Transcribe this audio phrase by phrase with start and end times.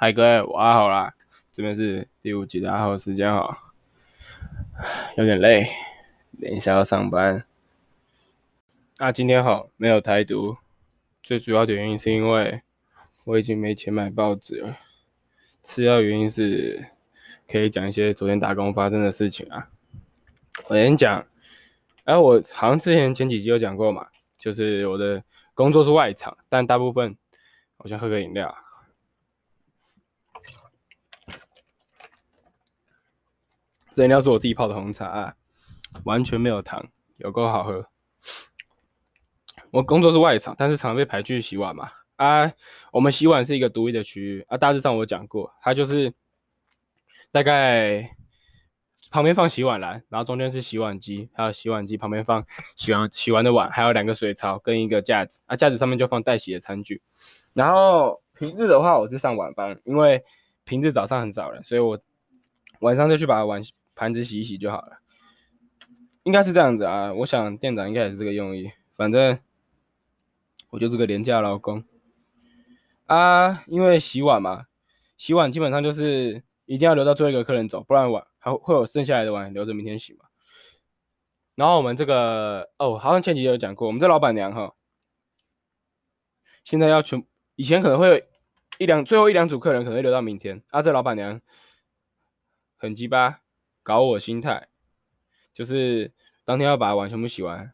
[0.00, 1.12] 嗨，各位，我阿豪啦，
[1.50, 3.74] 这边是第五集的阿豪时间哈，
[5.16, 5.66] 有点累，
[6.40, 7.44] 等一下要上班。
[8.98, 10.56] 那、今天好，没有台独，
[11.20, 12.62] 最主要的原因是因为
[13.24, 14.78] 我已经没钱买报纸了。
[15.64, 16.90] 次要原因是
[17.50, 19.68] 可以讲一些昨天打工发生的事情啊。
[20.68, 21.26] 我先讲，
[22.04, 24.06] 哎、我好像之前前几集有讲过嘛，
[24.38, 25.24] 就是我的
[25.54, 27.16] 工作是外场，但大部分
[27.78, 28.56] 我先喝个饮料。
[33.98, 35.34] 这饮料是我自己泡的红茶，啊，
[36.04, 37.84] 完全没有糖，有够好喝。
[39.72, 41.90] 我工作是外场，但是常被排去洗碗嘛。
[42.14, 42.52] 啊，
[42.92, 46.14] 我们洗碗是一个独立的区域啊，大致上我讲过，它就是
[47.32, 48.14] 大概
[49.10, 52.46] 旁边放洗碗篮，然后中间是洗碗机，还有洗碗机旁边放
[52.76, 57.02] 洗完洗完的碗，还有两个水槽跟一个架子，啊，架子上面就放待洗的餐具。
[57.52, 60.22] 然后平日的话，我是上晚班，因为
[60.62, 61.98] 平日早上很少人，所以我
[62.78, 63.60] 晚上就去把碗。
[63.98, 65.00] 盘子洗一洗就好了，
[66.22, 67.12] 应该是这样子啊。
[67.12, 68.70] 我想店长应该也是这个用意。
[68.94, 69.36] 反正
[70.70, 71.82] 我就是个廉价劳工
[73.06, 74.66] 啊，因为洗碗嘛，
[75.16, 80.26] 洗碗基本上就是一定要留到最后一个客人走，不然碗还会有剩下来的碗留着明天洗嘛。
[81.56, 84.74] 然后我们这个哦，好像前几集有讲过，我们这老板娘哈，
[86.62, 87.26] 现在要全
[87.56, 88.22] 以前可能会有
[88.78, 91.40] 一两最后一两组客人可能会留到明天啊，这老板娘
[92.76, 93.40] 很鸡巴。
[93.88, 94.68] 搞我心态，
[95.54, 96.12] 就是
[96.44, 97.72] 当天要把碗全部洗完。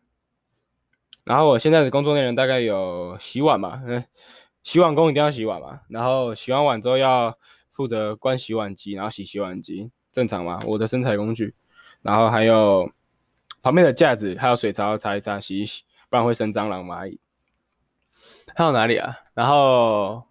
[1.24, 4.04] 然后我现在的工作内容大概有洗碗嘛，嗯，
[4.62, 5.80] 洗碗工一定要洗碗嘛。
[5.88, 7.36] 然后洗完碗之后要
[7.68, 10.60] 负责关洗碗机，然后洗洗碗机，正常嘛。
[10.66, 11.52] 我的生财工具，
[12.00, 12.88] 然后还有
[13.60, 17.18] 旁边的架子，还有水槽擦一擦，洗一洗，不然会生蟑螂蚂蚁。
[18.54, 19.18] 还有哪里啊？
[19.34, 20.22] 然后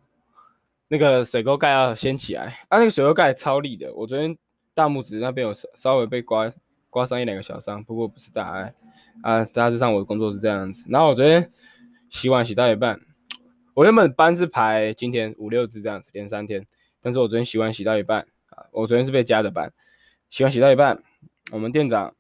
[0.87, 4.37] 那个水沟盖要掀起来，啊，那个水沟盖超力的，我昨天。
[4.73, 6.51] 大拇指那边有稍稍微被刮
[6.89, 8.73] 刮伤一两个小伤，不过不是大碍
[9.21, 9.45] 啊。
[9.45, 10.85] 大致上我的工作是这样子。
[10.89, 11.51] 然后我昨天
[12.09, 12.99] 洗碗洗到一半，
[13.73, 16.65] 我原本班是排今天五六只这样子连三天，
[17.01, 19.73] 但是我昨天洗碗洗到一半啊，我昨天是被加的班，
[20.29, 21.03] 洗碗洗到一半，
[21.51, 22.15] 我们店长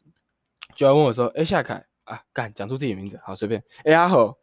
[0.75, 3.63] 就要问我说：“哎，夏凯啊，干讲出自己名字，好随便。
[3.85, 4.37] 哎，阿豪，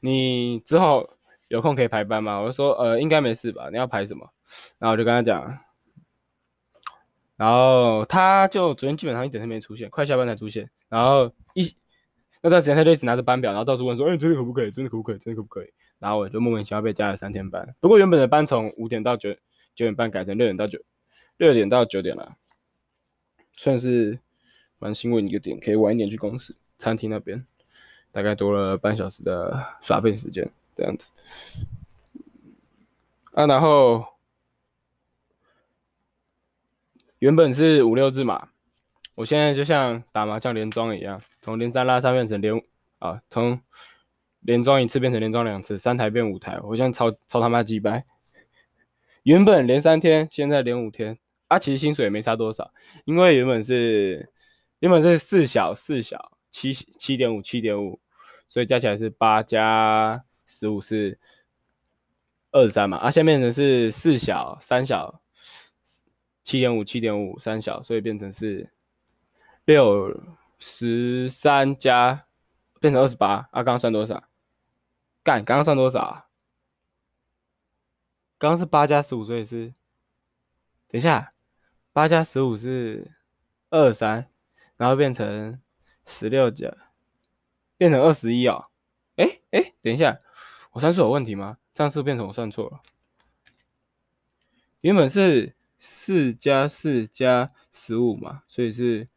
[0.00, 1.10] 你之后
[1.52, 3.68] 有空可以排班吗？”我就说：“呃，应该没事吧？
[3.70, 4.26] 你要排什么？”
[4.80, 5.58] 然后我就跟他讲，
[7.36, 10.70] 然后他就昨天基本上一整天没出现，快下班才出现。
[10.88, 11.76] 然后一
[12.40, 14.70] 那段时间他就一直拿着班表，然后到处问说：“哎，真的可不可以？
[14.70, 15.18] 真的可不可以？
[15.18, 15.70] 真的可不可以？”
[16.00, 17.74] 然后我就莫名其妙被加了三天班。
[17.80, 19.30] 不过原本的班从五点到九
[19.74, 20.80] 九点半改成六点到九
[21.36, 22.36] 六点到九点了，
[23.56, 24.18] 算是
[24.78, 27.46] 蛮欣慰的一个点，可以晚一点去公司餐厅那边，
[28.10, 31.08] 大概多了半小时的耍废时间这样子。
[33.32, 34.06] 啊，然后。
[37.18, 38.48] 原本是五六只马，
[39.14, 42.60] 我现在就像打麻将连庄一样，从连三拉三变成连
[42.98, 43.60] 啊，从
[44.40, 48.04] 连庄一次变成连庄两次，三台变五台，我现在超超他妈鸡掰。
[49.22, 51.16] 原本连三天，现在连五天，
[51.46, 52.72] 啊，其实薪水也没差多少，
[53.04, 54.32] 因为原本是
[54.80, 58.00] 原本是四小四小七七点五七点五，
[58.48, 61.18] 所以加起来是八加十五是
[62.50, 65.20] 二十三嘛，啊，现在变成是四小三小。
[66.44, 68.68] 七点五，七点五，三小，所以变成是
[69.64, 70.12] 六
[70.58, 72.26] 十三加，
[72.80, 73.48] 变成二十八。
[73.52, 74.24] 啊，刚刚算多少？
[75.22, 76.26] 干，刚刚算多少啊？
[78.38, 79.72] 刚刚是八加十五，所以是，
[80.88, 81.32] 等一下，
[81.92, 83.12] 八加十五是
[83.70, 84.28] 二十三，
[84.76, 85.60] 然后变成
[86.04, 86.74] 十六加，
[87.76, 88.66] 变成二十一哦。
[89.14, 90.20] 哎哎，等一下，
[90.72, 91.56] 我算数有问题吗？
[91.72, 92.80] 这样是不是变成我算错了？
[94.80, 95.54] 原本是。
[95.84, 99.08] 四加四加十五嘛，所以是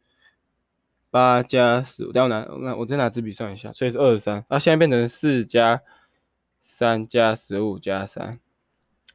[1.10, 2.10] 八加十五。
[2.10, 4.44] 等我拿，我我再拿支笔算一下，所以是二十三。
[4.48, 5.80] 那现在变成四加
[6.60, 8.40] 三加十五加三，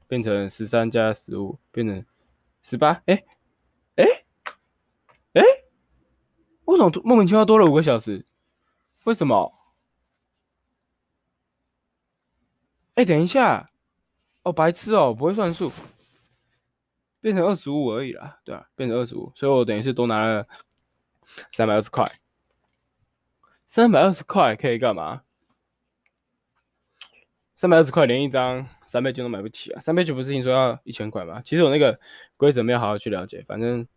[0.08, 2.06] 变成十三加十五，变成
[2.64, 3.04] 十八。
[3.06, 3.22] 哎
[3.96, 4.06] 哎
[5.34, 5.44] 哎，
[6.64, 8.26] 为什么莫名其妙多了五个小时？
[9.04, 9.54] 为什么？
[12.96, 13.72] 哎，等一下，
[14.44, 15.72] 哦，白痴哦，不会算数。
[17.22, 20.48] 变成二十五而已啦，对啊，变成二十五，所以我等于是多拿了
[21.52, 22.12] 三百二十块。
[23.66, 25.22] 三百二十块可以干嘛？
[27.56, 29.80] 三百二十块连一张三倍券都买不起啊！
[29.80, 31.40] 三倍券不是听说要一千块吗？
[31.46, 32.00] 其实我那个
[32.36, 33.88] 规则没有好好去了解，反正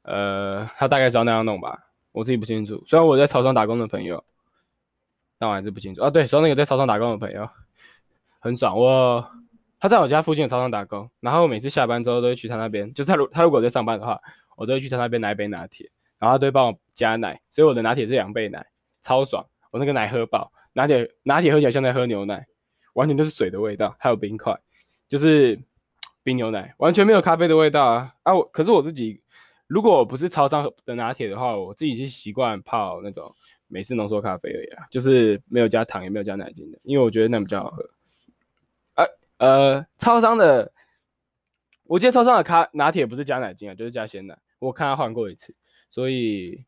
[0.00, 2.82] 呃，他大概知道那样弄吧，我自己不清楚。
[2.86, 4.24] 虽然我在潮商打工的朋友，
[5.38, 6.10] 但我还是不清楚啊。
[6.10, 7.48] 对，说那个在超商打工的朋友。
[8.38, 8.78] 很爽。
[8.78, 9.28] 我
[9.80, 14.20] 他在我家附近的超商打工，然后每次下班之后都会去他那边，就是他如他如果在上班的话，
[14.56, 18.64] 我都会去他那边拿一杯拿铁，然后他都会帮我加奶，所以我的拿铁是两倍奶，
[19.00, 19.44] 超爽。
[19.72, 22.46] 我那个奶喝饱，拿铁拿铁喝起来像在喝牛奶，
[22.94, 24.56] 完全就是水的味道，还有冰块，
[25.08, 25.58] 就是
[26.22, 28.34] 冰牛奶，完全没有咖啡的味道啊啊！
[28.34, 29.20] 我可是我自己，
[29.66, 33.34] 如果不是超商的拿铁的话，我自己是习惯泡那种
[33.68, 37.90] 美式浓缩咖啡而已啊，就是没有加糖也没有加奶精的，因为我觉得那比较好喝。
[38.94, 39.04] 啊
[39.38, 40.72] 呃，超商的，
[41.84, 45.54] 我记得超商的咖拿铁不是加奶精啊，就是加鲜奶，我看他换过一次，
[45.90, 46.64] 所以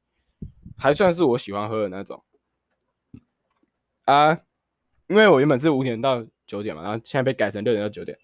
[0.76, 2.22] 还算是我喜欢喝的那种。
[4.04, 4.38] 啊，
[5.06, 8.18] 因为我原本是五点到九点嘛，然后现在被改成六点到九点，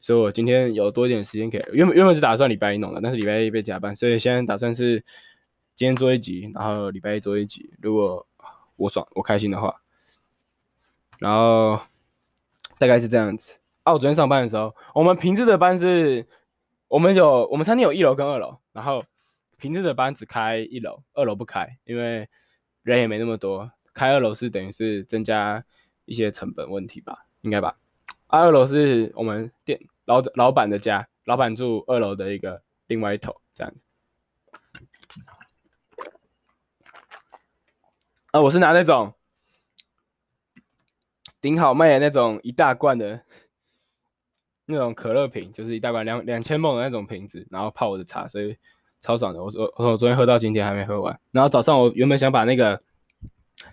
[0.00, 1.64] 所以我今天有多一点时间可以。
[1.72, 5.02] 原本原本是打算礼拜一弄的，但是礼拜一被加班，所以现在打算是
[5.80, 7.72] 今天做一集，然后礼拜一做一集。
[7.80, 8.26] 如果
[8.76, 9.80] 我爽我开心的话，
[11.18, 11.80] 然后
[12.76, 13.58] 大概是这样子。
[13.84, 16.28] 啊，我昨天上班的时候，我们平日的班是，
[16.86, 19.02] 我们有我们餐厅有一楼跟二楼，然后
[19.56, 22.28] 平日的班只开一楼，二楼不开，因为
[22.82, 23.72] 人也没那么多。
[23.94, 25.64] 开二楼是等于是增加
[26.04, 27.78] 一些成本问题吧，应该吧？
[28.26, 33.80] 啊、二楼是我们店老老板的家，老板住二楼的一个另外一头，这样子。
[38.32, 39.12] 啊，我是拿那种
[41.40, 43.22] 顶好卖的那种一大罐的
[44.66, 48.56] 那种可乐瓶，就是一大罐两两千 ml 的那种瓶子，然后泡我的茶，所以
[49.00, 49.42] 超爽的。
[49.42, 52.80] 我说我我昨天喝到今天还没喝完，然后早上我原本想把那个。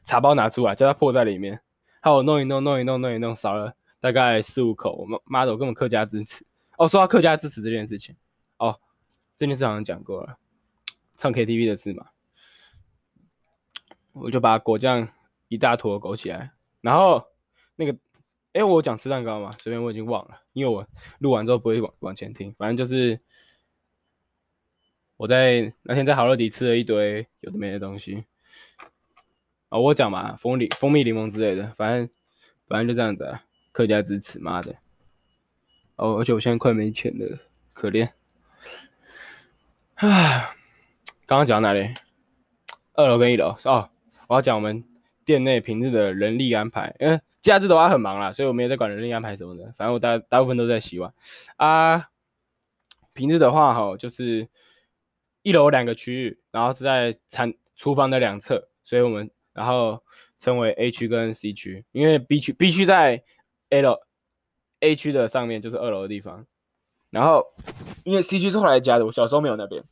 [0.03, 1.57] 茶包拿出来，叫它破在里面，
[2.01, 4.97] 还有弄一弄，弄一弄，弄一弄，少了大概四五口。
[4.97, 6.45] 我妈的，我根本客家支持。
[6.77, 8.13] 哦，说到客家支持这件事情，
[8.57, 8.77] 哦，
[9.37, 10.37] 这件事好像讲过了，
[11.15, 12.07] 唱 KTV 的事嘛。
[14.21, 15.07] 我就把果酱
[15.47, 17.25] 一大坨勾起来，然后
[17.75, 17.97] 那个，
[18.53, 20.87] 哎，我讲吃蛋糕嘛，随便我已经忘了，因为我
[21.19, 23.19] 录完之后不会往往前听，反正就是
[25.17, 28.25] 我在那天在好乐迪吃了一堆有的没的东西。
[29.69, 32.09] 哦，我讲嘛，蜂蜜、蜂蜜柠檬之类的，反正
[32.67, 33.43] 反正就这样子啊。
[33.73, 34.75] 客家支持，妈的！
[35.97, 37.37] 哦，而且我现在快没钱了，
[37.73, 38.09] 可怜。
[39.95, 40.55] 唉，
[41.27, 41.93] 刚刚讲到哪里？
[42.93, 43.91] 二楼跟一楼哦，
[44.27, 44.83] 我要讲我们
[45.25, 46.95] 店内平日的人力安排。
[46.99, 49.65] 因为假日的话很忙啦，所以我没有在管人力安排什么的。
[49.75, 51.13] 反正我大大部分都在洗碗
[51.55, 52.09] 啊。
[53.13, 54.47] 平日的话，哈，就是
[55.41, 59.29] 一楼两个区域，然后是在餐厨房的两侧，所以我们。
[59.57, 60.03] 然后
[60.37, 63.23] 称为 A 区跟 C 区，因为 B 区 B 区在
[63.71, 63.97] A 楼
[64.81, 66.45] ，A 区的上面就是二楼的地方。
[67.09, 67.43] 然后
[68.03, 69.83] 因为 C 区是后来加的，我小时候没有那边。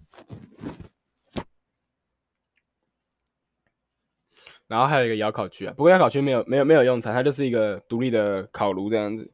[4.67, 9.31] 然后还有一个窑烤区啊，不过窑烤区没有没有没有用餐，它就是一个独立的烤炉这样子。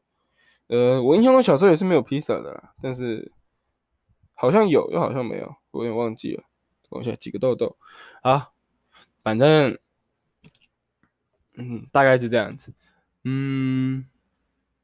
[0.68, 3.32] 呃，我印象中小时候也是没有披萨的啦，但是
[4.34, 6.44] 好像有又好像没有，我有点忘记了。
[6.90, 7.76] 等一下，几个豆豆
[8.22, 8.50] 啊，
[9.22, 9.78] 反正。
[11.54, 12.72] 嗯，大概是这样子。
[13.24, 14.06] 嗯，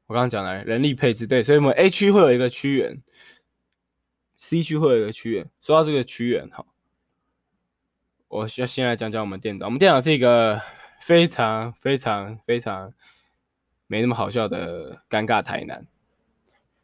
[0.05, 3.01] 我刚刚讲了人力配置，对，所以我们 A 区会有一个区员
[4.37, 5.49] ，C 区会有一个区员。
[5.61, 6.63] 说到这个区员，哈，
[8.29, 9.67] 我需要先来讲讲我们店长。
[9.67, 10.61] 我们店长是一个
[11.01, 12.93] 非常非常非常
[13.87, 15.85] 没那么好笑的尴尬台男。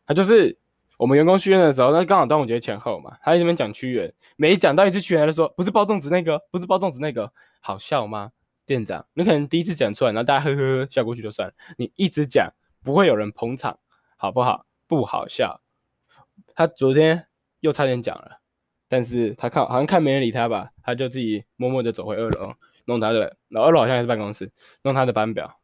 [0.08, 0.58] 他就是
[0.98, 8.32] 我们员工训练的时候，那刚好端午节前后嘛，他在那边讲屈原，每讲到一次屈原，他就说不是包粽子那个，不是包粽子那个，好笑吗？
[8.66, 11.54] 店长，你可能第一次讲出来，然后大家呵呵呵笑过去就算了。
[11.78, 12.52] 你一直讲，
[12.84, 13.78] 不会有人捧场，
[14.18, 14.66] 好不好？
[14.88, 15.62] 不好笑。
[16.56, 17.28] 他昨天
[17.60, 18.40] 又差点讲了，
[18.88, 22.54] 但是他看好像看没人理他吧，他就自己默默的走回二楼，
[22.86, 23.38] 弄他的。
[23.50, 24.51] 然后二楼好像还是办公室，
[24.84, 25.60] 弄他的班表。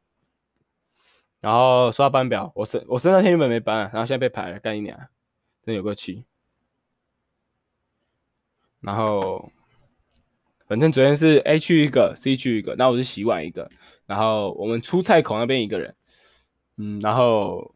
[1.39, 4.97] 然后刷班表，我身我身那天原本没班，然后现在被排了，干一年，
[5.65, 6.25] 真有个气。
[8.79, 9.51] 然后。
[10.67, 13.69] 反正昨天是 A 区一个，C 区一个，那我是洗碗一个，
[14.05, 15.93] 然后我们出菜口那边一个人，
[16.77, 17.75] 嗯，然后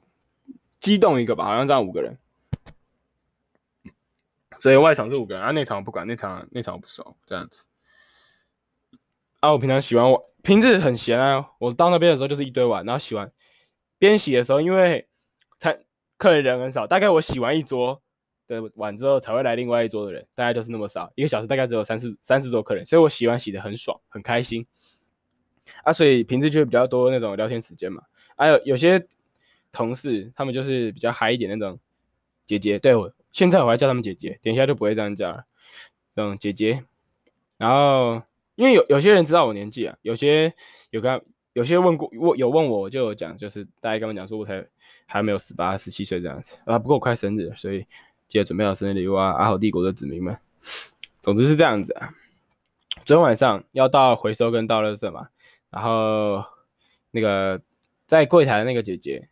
[0.80, 2.18] 机动一个吧，好像这样五个人，
[4.60, 7.64] 所以外场是五个人，啊内场我不管，内场内场我不熟，这样子。
[9.40, 13.32] 啊，我平常洗完我，平时很闲啊，我到那边的时候就是一堆碗，然后洗完
[13.98, 15.08] 边洗的时候，因为
[15.58, 15.80] 餐
[16.18, 18.02] 客人人很少，大概我洗完一桌。
[18.48, 24.64] 的碗之后才会来另外一桌的人，大概就是那么少，一个小时大概只有三四三四桌客人，所以我洗碗洗的很爽，很开心
[25.84, 28.04] 啊，所以平时就会比较多那种聊天时间嘛。
[28.38, 29.04] 还、啊、有有些
[29.72, 31.80] 同事，他们就是比较嗨一点那种
[32.46, 35.44] 姐姐，对我现在我还叫他们姐姐，等一下就不会这样叫了，
[36.15, 36.86] 这种姐姐。
[37.58, 38.22] 然后
[38.56, 40.54] 因为有有些人知道我年纪啊，有些
[40.89, 44.65] 有个有些问过我有问我，我就有讲，就是大概跟我讲说，我才
[45.06, 47.86] 还没有十八、十七岁这样子啊，不过我快生日，所以
[48.30, 50.38] 记得准备好生日礼物啊，阿豪帝国的子民们。
[51.22, 52.13] 总之是这样子啊。
[53.04, 55.27] 昨天晚上要到回收跟到垃圾嘛，
[55.70, 56.42] 然后
[57.12, 57.62] 那个
[58.08, 59.27] 在柜台那个姐姐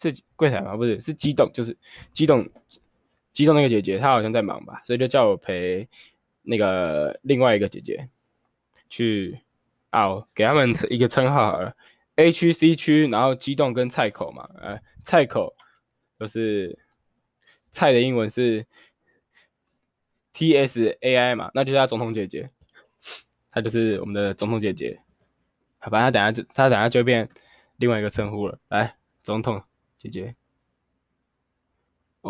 [0.00, 0.76] 是柜台吗？
[0.76, 1.76] 不是，是机动，就是
[2.12, 2.48] 机动
[3.38, 5.88] 机动那个姐姐，她好像在忙吧，所以就叫我陪
[6.42, 8.08] 那个另外一个姐姐
[8.90, 9.38] 去。
[9.90, 11.74] 啊，给他们一个称号好了
[12.16, 15.56] ，A 区、C 区，然后机动跟菜口嘛，呃，菜口
[16.20, 16.78] 就是
[17.70, 18.66] 菜的英文是
[20.34, 22.50] T S A I 嘛，那就是她总统姐姐，
[23.50, 25.00] 她就是我们的总统姐姐，
[25.78, 27.26] 好吧，她等下就她等下就变
[27.78, 29.62] 另外一个称呼了，来，总统
[29.96, 30.36] 姐姐，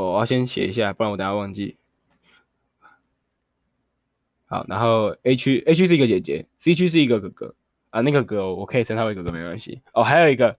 [0.03, 1.77] 我要先写一下，不然我等下忘记。
[4.47, 7.55] 好，然后 A 区 A 区是一个姐姐，C 区是一个哥哥
[7.91, 9.83] 啊，那个哥我可以称他为哥哥没关系。
[9.93, 10.57] 哦，还有一个，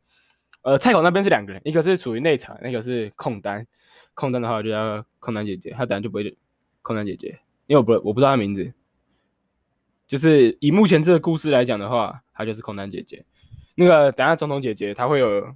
[0.61, 3.65] 呃，菜口那边是两个人，一个是属于内场，那个是空单，
[4.13, 6.37] 空单的话就叫空单姐姐，她等下就不会
[6.81, 8.71] 空单姐姐，因为我不我不知道她名字，
[10.05, 13.25] 就是以目前这个故事来讲的话，她就是空单姐姐。
[13.73, 15.55] 那个等下总统姐姐她会有，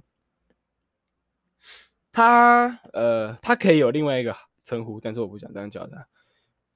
[2.14, 6.06] 他呃他可以有另外一个称呼，但是我不想这样叫他，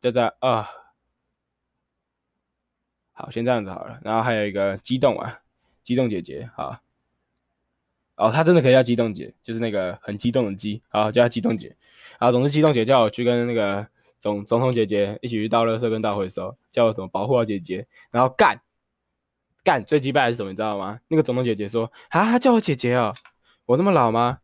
[0.00, 0.68] 叫做啊。
[3.12, 4.00] 好，先这样子好了。
[4.02, 5.40] 然后还有一个激动啊，
[5.82, 6.80] 激动姐姐，好。
[8.16, 11.76] 哦，她真的可以叫激动姐，就是那个很激动的激，好，叫她激动姐。
[12.18, 13.86] 啊，总之激动姐叫我去跟那个
[14.18, 17.86] 总总统姐姐一起去倒垃圾跟倒回收，叫我什么保护好姐姐。
[18.10, 18.60] 然后干
[19.62, 21.00] 干最击败的是什么，你知道吗？
[21.06, 23.14] 那个总统姐姐说啊，她叫我姐姐哦，
[23.66, 24.40] 我那么老吗？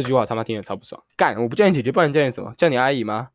[0.00, 1.02] 这句话他妈听得超不爽。
[1.16, 2.54] 干，我不叫你姐姐，不然叫你什么？
[2.56, 3.30] 叫你阿姨吗？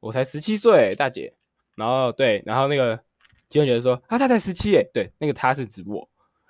[0.00, 1.34] 我才十七岁，大姐。
[1.74, 3.00] 然后对，然后那个。
[3.50, 6.06] 就觉得说啊，他才十七耶，对，那个他是指我，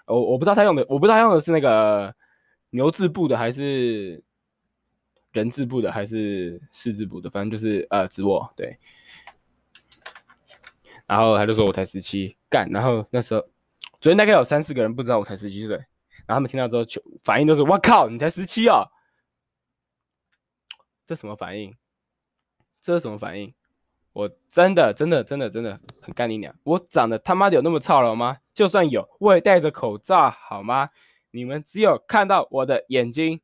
[0.07, 2.12] 我我不知道他用的，我不知道他用的是那个
[2.71, 4.21] 牛字部的还是
[5.30, 8.76] 人字部的还是四字部的，反正就是呃指我，对。
[11.07, 13.40] 然后他就说我才十七，干，然后那时候
[14.00, 15.76] 昨天大概有三四个人不知道我才十七岁，
[16.26, 18.83] 然后他们听到之后就反应都是我靠，你才十七哦，
[21.09, 21.75] 这什么反应？
[22.83, 23.55] 这是什么反应？
[24.12, 26.55] 我真的真的真的真的很干你娘！
[26.65, 28.41] 我长得他妈的有那么操劳吗？
[28.53, 30.91] 就算有，我也戴着口罩好吗？
[31.31, 33.41] 你们只有看到我的眼睛，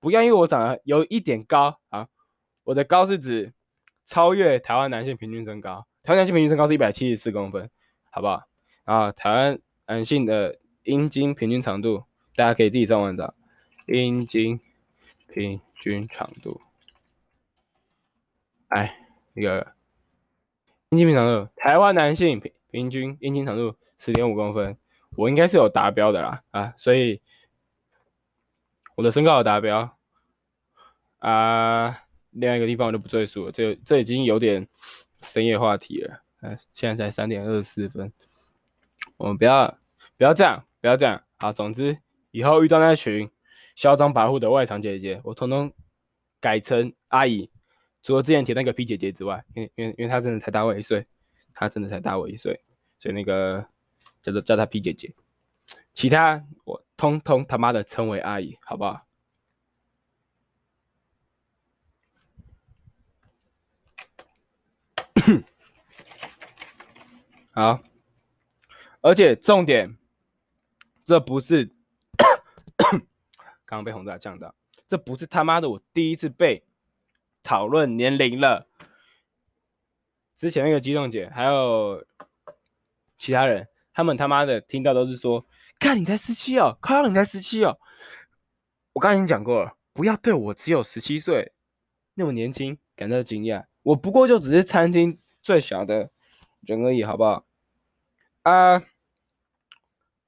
[0.00, 2.08] 不要因为我长得有一点高啊！
[2.64, 3.52] 我的高是指
[4.06, 7.68] 超越台湾男性平均身高，台湾男性平均身高是一百七十四公分，
[8.10, 8.44] 好不好？
[8.84, 13.34] 啊，台湾男性的阴茎平均长度，大家可以自己上网找
[13.86, 14.58] 阴茎
[15.28, 16.62] 平均长度。
[18.68, 18.98] 哎，
[19.34, 19.74] 那个。
[20.90, 24.78] 阴茎平长度，台湾男性平平均阴茎长度十点五公分，
[25.16, 27.20] 我应该是有达标的啦啊，所以
[28.94, 29.98] 我的身高有达标
[31.18, 32.02] 啊。
[32.30, 34.66] 另外一个地方我就不赘述了，这这已经有点
[35.20, 36.56] 深夜话题了啊。
[36.72, 38.12] 现在才三点二十四分，
[39.16, 39.76] 我们不要
[40.16, 41.52] 不要这样，不要这样啊。
[41.52, 41.98] 总之
[42.30, 43.28] 以后遇到那群
[43.74, 45.72] 嚣张跋扈的外场姐姐，我统统
[46.40, 47.50] 改成阿姨。
[48.06, 51.04] 除了之前提那个 P 姐姐之外，因因为因为她真的才大我一岁，
[51.52, 52.62] 她真的才大我一岁，
[53.00, 53.66] 所以那个
[54.22, 55.12] 叫做叫她 P 姐姐，
[55.92, 59.08] 其他我通通他妈的称为阿姨，好不好？
[67.50, 67.82] 好，
[69.00, 69.96] 而且重点，
[71.02, 71.72] 这不是
[73.66, 74.54] 刚刚被轰炸呛到，
[74.86, 76.62] 这不是他妈的我第一次被。
[77.46, 78.66] 讨论年龄了，
[80.34, 82.04] 之前那个激动姐还有
[83.16, 85.46] 其他人，他们他妈的听到都是说，
[85.78, 87.78] 看你才十七哦，靠你才十七哦。
[88.94, 91.52] 我刚才已经讲过了，不要对我只有十七岁
[92.14, 96.10] 那么年轻感到惊讶，我不过就只是餐厅最小的
[96.62, 97.46] 人而已，好不好？
[98.42, 98.82] 啊，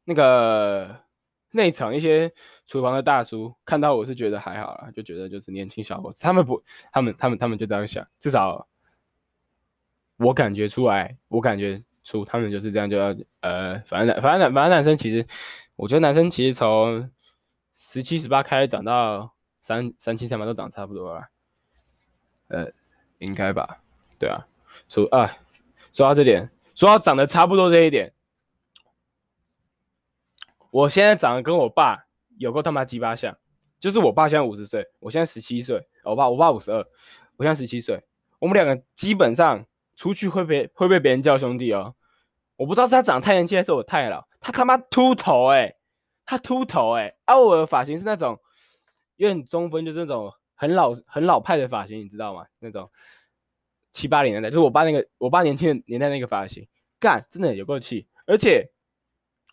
[0.04, 1.07] 那个。
[1.50, 2.30] 内场一些
[2.66, 6.62] 厨房的大叔看到我是觉得还好啦，就觉得就是年轻小伙子，他们不，
[6.92, 8.68] 他们他们他们就这样想，至少
[10.18, 15.26] 我感觉出来，我感觉出他们就是这样，就要呃，反正反正反正男生其实，
[15.76, 17.10] 我觉得男生其实从
[17.76, 21.28] 十七十八开始长到三三七三八都长差不多了，
[22.48, 22.70] 呃，
[23.18, 23.80] 应该吧，
[24.18, 24.46] 对啊，
[24.88, 25.32] 说啊，
[25.92, 28.12] 说到这点，说到长得差不多这一点。
[30.70, 32.04] 我现在长得跟我爸
[32.36, 33.36] 有够他妈鸡巴像，
[33.78, 36.78] 就是我爸现在五十岁，我现在十七岁，我爸我爸五十二，
[37.36, 38.02] 我现在十七岁，
[38.38, 39.64] 我们两个基本上
[39.96, 41.94] 出去会被会被别人叫兄弟哦，
[42.56, 45.74] 我不知道是他长得太年轻还是我太老，他他妈秃头哎、
[46.24, 48.38] 他秃头哎、欸，而我的发型是那种
[49.16, 52.44] 有点中分，就是那种很老很老派的发型，你知道吗？
[52.58, 52.90] 那种
[53.90, 56.68] 七八零年代，就是我爸那个我爸年轻年代那个发型，
[57.00, 58.70] 干真的有够气，而且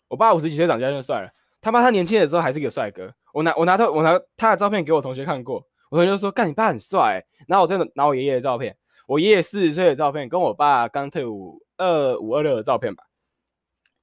[0.08, 11.62] 我爸五十几岁长这样就算了，他妈他年轻的时候还是个帅哥，我拿我拿他我拿他的照片给我同学看过，我同学就说干你爸很帅、然后我真的拿我爷爷的照片，我爷爷四十岁的照片跟我爸刚退伍。
[11.78, 13.04] 二五二六的照片吧，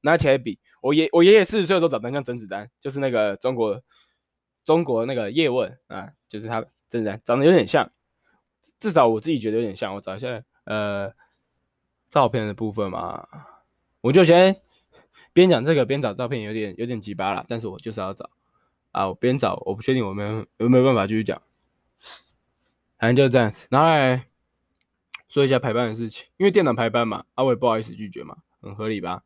[0.02, 3.82] 拿起来比，我爷我爷爷四十岁的时候长得像甄子丹，就是那个中国
[4.64, 7.92] 中国那个叶问啊，就是他甄子丹长得有点像，
[8.80, 9.96] 至少我自己觉得有点像。
[9.96, 11.12] 我找一下呃
[12.12, 13.28] 照片的部分嘛，
[14.02, 14.56] 我就先
[15.34, 18.30] 边讲这个边找照片，有点有点鸡巴了，但是我就是要找
[18.92, 21.42] 啊，我边找我不确定我们有没有办法继续讲，
[22.98, 24.28] 反正就是这样子，然后来。
[25.30, 29.24] 说一下排班的事情，因为店长排班嘛，阿、啊、伟不好意思拒绝嘛，很合理吧？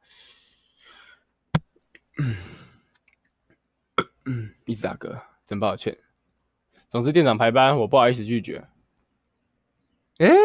[4.24, 5.98] 嗯 一直打嗝，真抱歉。
[6.88, 8.66] 总之，店长排班，我不好意思拒绝。
[10.20, 10.38] 哎、欸，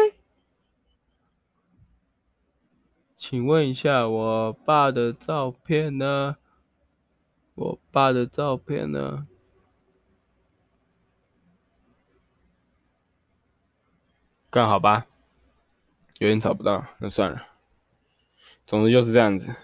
[3.25, 6.35] 请问一下，我爸的照片呢？
[7.55, 9.25] 我爸的照片呢？
[14.49, 15.07] 干好吧。
[16.17, 17.41] 有点找不到，那算了。
[18.65, 19.55] 总之就是这样子。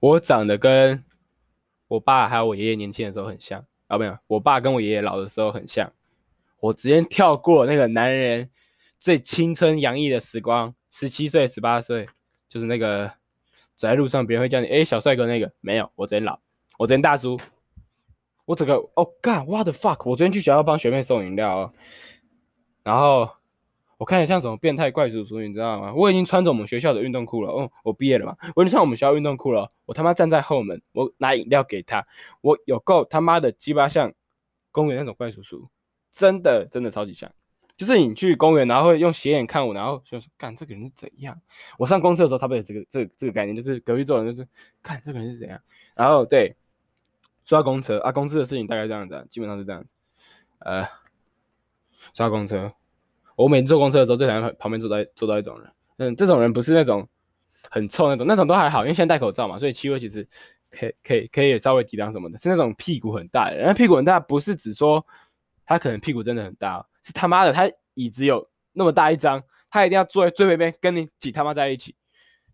[0.00, 1.04] 我长得跟
[1.86, 5.92] 我爸还有我爷爷年轻的时候很像啊，没有，我爸跟我爷爷老的时候很像。
[6.58, 8.50] 我直接跳过那个男人
[8.98, 12.06] 最青春洋溢的时光，十七岁、十八岁，
[12.48, 13.08] 就是那个
[13.74, 16.38] 走在路上别人会叫你哎、小帅哥那个，没有，我直接老，
[16.78, 17.36] 我直接大叔。
[18.44, 20.08] 我整个哦，God，what the fuck！
[20.08, 21.72] 我昨天去学校帮学妹送饮料哦，
[22.84, 23.28] 然后。
[23.98, 25.94] 我看起来像什么变态怪叔叔，你知道吗？
[25.94, 27.52] 我已经穿着我们学校的运动裤了。
[27.52, 29.70] 哦，我毕业了嘛，我已经穿我们学校运动裤了。
[29.86, 32.04] 我他妈站在后门，我拿饮料给他。
[32.40, 34.12] 我有够他妈的鸡巴像
[34.72, 35.68] 公园那种怪叔叔，
[36.10, 37.30] 真的真的超级像。
[37.76, 41.36] 就是你去公园，然后会用斜眼看我，然后就说：“干这个人是怎样？”
[41.78, 44.48] 我上公厕的时候，他不有这个这个、这个概念，就是隔壁坐人就是
[44.82, 45.58] 看这个人是怎样。
[45.96, 46.54] 然后对，
[47.44, 49.88] 说到公车啊，公司的事情大概这样子，基本上是这样子。
[50.60, 50.86] 呃，
[52.14, 52.72] 刷公车。
[53.34, 57.08] 我每次坐公车的时候，最讨厌旁边坐到坐到一种人，嗯，这种人不是那种
[57.70, 60.28] 很臭那种，那种都还好，因为现在戴口罩嘛，所以气味其实
[60.70, 62.38] 可以可以可以稍微抵挡什么的。
[62.38, 65.04] 是那种屁股很大的人，那屁股很大不是指说
[65.64, 71.96] 他可能屁股真的很大，是他妈的他椅子有那么大一张，他一定要坐在最边边跟你挤他妈在一起，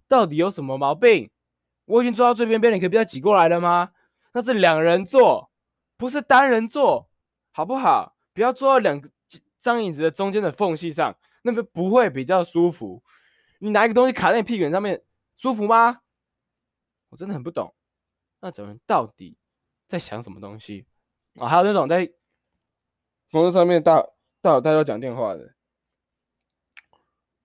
[0.06, 1.30] 到底有什么毛病？
[1.84, 3.90] 我已经坐到最边边，你可以不要挤过来了吗？
[4.32, 5.50] 那是两人座，
[5.96, 7.08] 不是单人座，
[7.50, 8.16] 好不好？
[8.32, 9.02] 不要坐到两。
[9.60, 13.02] 张椅子的中间的缝隙上，那边不会比较舒服。
[13.58, 15.02] 你拿一个东西卡在你屁股上面，
[15.36, 16.00] 舒服吗？
[17.08, 17.74] 我真的很不懂，
[18.40, 19.36] 那种人到底
[19.88, 20.86] 在想什么东西、
[21.34, 21.46] 哦？
[21.46, 22.06] 还有那种在
[23.32, 24.06] 公车上面大
[24.40, 25.54] 大老大都讲电话的，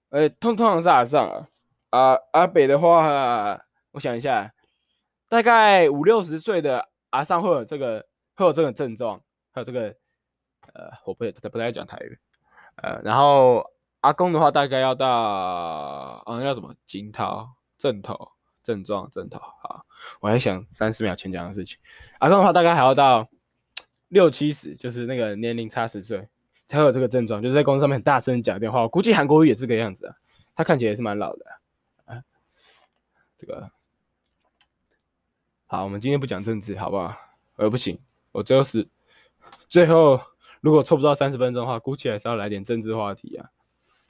[0.09, 1.47] 哎、欸，通通常是阿上
[1.89, 4.53] 啊，阿北的话，我想一下，
[5.29, 9.95] 大概五六十岁的阿上会有这个会有这个症状，还有这个。
[10.73, 12.17] 呃，我不不不太讲台语，
[12.77, 16.73] 呃，然后阿公的话大概要到，啊，叫什么？
[16.87, 18.31] 惊涛、阵头、
[18.63, 19.39] 症状、阵头。
[19.39, 19.85] 好，
[20.21, 21.77] 我还想三十秒前讲的事情。
[22.19, 23.27] 阿公的话大概还要到
[24.07, 26.29] 六七十，就是那个年龄差十岁
[26.67, 28.81] 才有这个症状，就是在公司上面很大声讲电话。
[28.81, 30.15] 我估计韩国瑜也是这个样子啊，
[30.55, 31.45] 他看起来也是蛮老的
[32.05, 32.23] 啊，
[33.37, 33.69] 这个
[35.67, 37.15] 好，我们今天不讲政治，好不好？
[37.55, 37.99] 呃，不行，
[38.31, 38.87] 我最后是
[39.67, 40.19] 最后。
[40.63, 43.49] 如果凑不到三十分钟的话，估计还是要来点政治话题啊。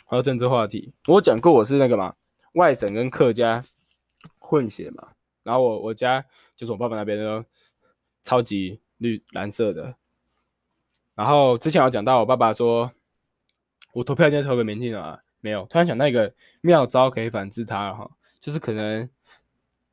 [0.06, 2.14] 还有政治话题，我讲过我是那个嘛，
[2.54, 3.66] 外省跟客家
[4.38, 5.08] 混血嘛。
[5.42, 6.24] 然后我我家
[6.56, 7.44] 就是我爸爸那边的
[8.22, 9.96] 超级绿蓝色的。
[11.16, 12.92] 然后之前有讲到我爸爸说，
[13.94, 15.66] 我投票一定投给民进党啊，没有。
[15.66, 19.10] 突然想到一个妙招可以反制他了哈，就是可能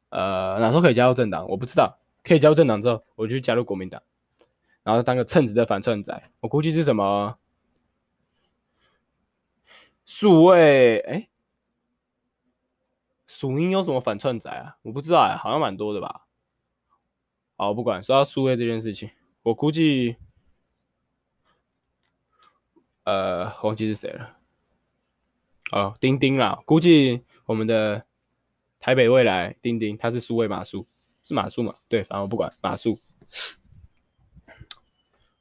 [0.09, 1.99] 呃哪时候可以加入政党，我不知道。
[2.23, 4.03] 可以加入政党之后，我就加入国民党。
[4.83, 7.39] 然后当个称职的反串仔，我估计是什么
[10.05, 11.29] 数位哎，
[13.27, 14.77] 数英有什么反串仔啊？
[14.83, 16.27] 我不知道哎，好像蛮多的吧。
[17.57, 19.11] 好，不管说到数位这件事情，
[19.43, 20.17] 我估计
[23.05, 24.37] 呃，忘记是谁了。
[25.73, 28.05] 哦，丁丁啦，估计我们的
[28.79, 30.87] 台北未来丁丁，他是数位马术，
[31.23, 31.75] 是马术嘛？
[31.89, 32.99] 对，反正我不管马术。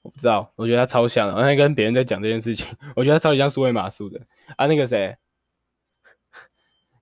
[0.01, 1.33] 我不知道，我觉得他超像的。
[1.33, 4.19] 我那天跟别人在讲这件事情， 我觉得他超级像苏维玛苏的
[4.55, 4.65] 啊。
[4.65, 5.17] 那个谁，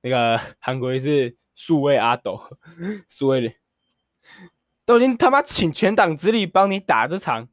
[0.01, 2.41] 那个韩国瑜是数位阿斗，
[3.07, 3.53] 数位的
[4.83, 7.47] 都已经他妈请全党之力帮你打这场，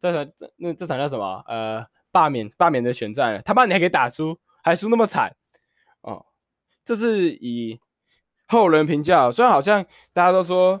[0.00, 1.44] 这场这那这场叫什么？
[1.46, 5.34] 呃，罢免罢免的选战，他把你还给打输，还输那么惨
[6.02, 6.24] 哦！
[6.84, 7.80] 这是以
[8.46, 10.80] 后人评价，虽然好像大家都说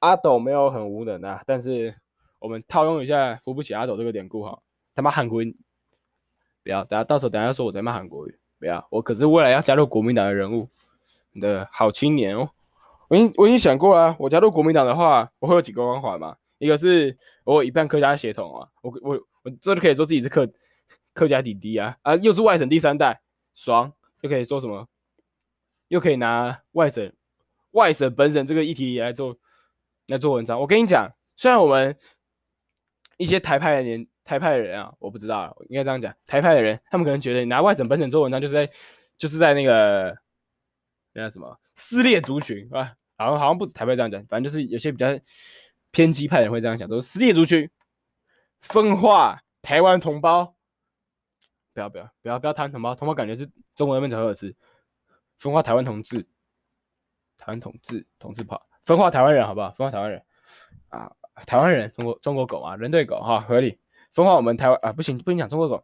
[0.00, 1.94] 阿斗没有很无能啊，但是
[2.40, 4.58] 我们套用一下扶不起阿斗这个典故哈，
[4.94, 5.56] 他妈韩国瑜，
[6.64, 8.38] 不要，等下到时候等下说我在骂韩国语。
[8.58, 10.68] 不要，我可是未来要加入国民党的人物，
[11.32, 12.48] 你的好青年哦。
[13.08, 16.36] 我已经我已经想过了，我加入国民党的话，我会有几个光环嘛？
[16.62, 20.48] 一个是我有一半客家血统啊，我我我这就可以说自己是客
[21.12, 23.20] 客家弟弟啊啊，又是外省第三代，
[23.52, 24.88] 爽，又可以说什么？
[25.88, 27.12] 又可以拿外省
[27.72, 29.36] 外省本省这个议题来做
[30.06, 30.60] 来做文章。
[30.60, 31.96] 我跟你讲，虽然我们
[33.18, 34.06] 一些台派的人。
[34.24, 36.14] 台派的人啊，我不知道，应该这样讲。
[36.26, 38.68] 台派的人，他们可能觉得你拿外省本省做文章，就是在，
[39.18, 40.16] 就是在那个
[41.12, 45.08] 那什么撕裂族群啊，好像好像不止台派这样讲，反正就是有些比较
[45.92, 47.70] 偏激派的人会这样想，都是撕裂族群，
[48.60, 50.56] 分化台湾同胞。
[51.74, 54.54] 不要不要不要不要谈同胞，同胞感觉是中国那边才会有吃，
[55.38, 56.26] 分化台湾同志，
[57.38, 59.70] 台湾同志同志跑，分化台湾人好不好？
[59.70, 60.22] 分化台湾人
[60.88, 61.10] 啊，
[61.46, 63.78] 台湾人中国中国狗啊，人对狗哈，合理。
[64.12, 65.82] 分化我们台湾啊，不行，不能讲中国狗，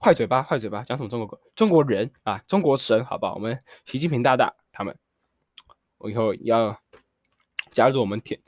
[0.00, 1.40] 坏嘴巴，坏嘴巴，讲什么中国狗？
[1.56, 3.34] 中国人啊，中国神，好不好？
[3.34, 4.96] 我们习近平大大他们，
[5.98, 6.80] 我以后要
[7.74, 8.40] 加入我们舔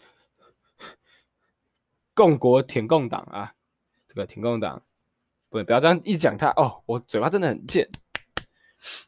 [2.15, 3.53] 共国舔共党啊，
[4.09, 4.83] 这个舔共党，
[5.51, 7.91] 不，不要这样一讲他哦，我嘴巴真的很贱，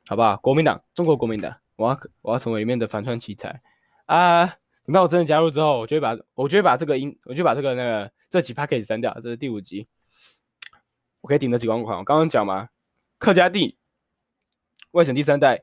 [0.07, 0.37] 好不好？
[0.37, 3.63] 国民党，中国国民党，我要我要成为里面的反串奇才
[4.05, 4.47] 啊！
[4.85, 8.13] 等到我真的加入之后，我就会把，我就会把这个音，我就把这个那个。
[8.31, 9.89] 这几 package 删掉，这是第五集，
[11.23, 11.97] 我可以顶得几光环。
[11.97, 12.69] 我刚刚讲嘛，
[13.17, 13.79] 客家地，
[14.91, 15.63] 外省第三代，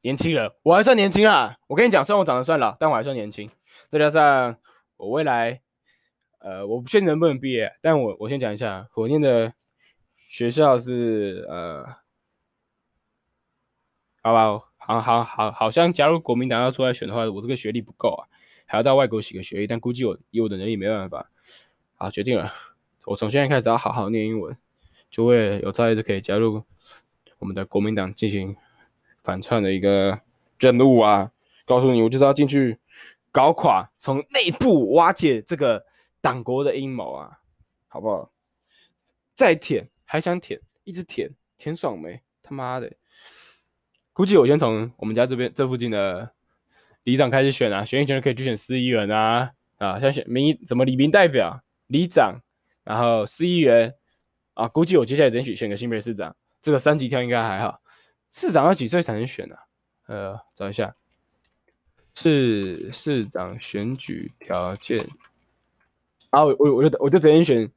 [0.00, 1.58] 年轻人，我还算年轻啊。
[1.66, 3.50] 我跟你讲，虽然我长得算老，但我还算年轻。
[3.90, 4.56] 再加上
[4.96, 5.60] 我未来，
[6.40, 9.52] 呃，我不确定能不能毕业，但我我先讲一下，我念的
[10.28, 11.86] 学校是呃，
[14.22, 18.28] 好吧，好好好，好像加入国民党要出来选的话，我这个学历不够啊，
[18.66, 21.30] 还要到外国洗个学历，但估计我以我的能力没办法。
[21.94, 22.52] 好，决定了，
[23.06, 24.56] 我从现在开始要好好念英文，
[25.10, 26.62] 就会有朝一日可以加入
[27.38, 28.56] 我们的国民党进行
[29.22, 30.20] 反串的一个
[30.58, 31.32] 任务啊！
[31.64, 32.78] 告诉你，我就是要进去
[33.30, 35.84] 搞垮，从内部瓦解这个
[36.20, 37.38] 党国的阴谋啊，
[37.86, 38.32] 好不好？
[39.34, 42.22] 再舔还想舔，一直舔，舔爽没？
[42.42, 42.92] 他妈的！
[44.12, 46.32] 估计我先从我们家这边这附近的
[47.04, 51.62] 里长开始选啊，选一选可以去选市议员啊啊，像选民怎么里民代表。
[51.88, 52.42] 里长，
[52.84, 53.94] 然后市议员
[54.52, 57.80] 啊，估计我接下来争取选个新北市长，这个三级跳应该还好。
[58.28, 59.62] 市长要几岁才能选呢、啊？
[60.08, 60.94] 呃，找一下，
[62.20, 65.08] 市市长选举条件。
[66.30, 67.70] 啊，我我我就我就直接选，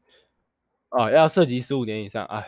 [0.89, 2.25] 啊，要涉及十五年以上。
[2.25, 2.43] 啊，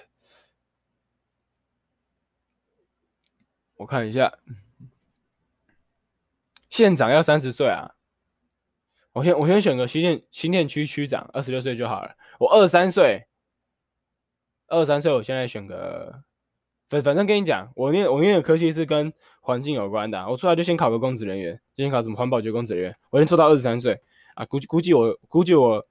[3.75, 4.39] 我看一下，
[6.71, 7.93] 县长要三十岁啊。
[9.11, 12.15] 我先我先选个新店新店区区长，二十六岁就好了。
[12.39, 13.27] 我二十三岁，
[14.65, 16.23] 二十三岁，我现在选个，
[16.93, 23.99] 反反正跟你讲，我念我念的科系是跟环境有关的，我出来就先考个公职人员，先考什么环保局公职人员，我先做到二十三岁
[24.35, 25.85] 啊，估计估计我估计我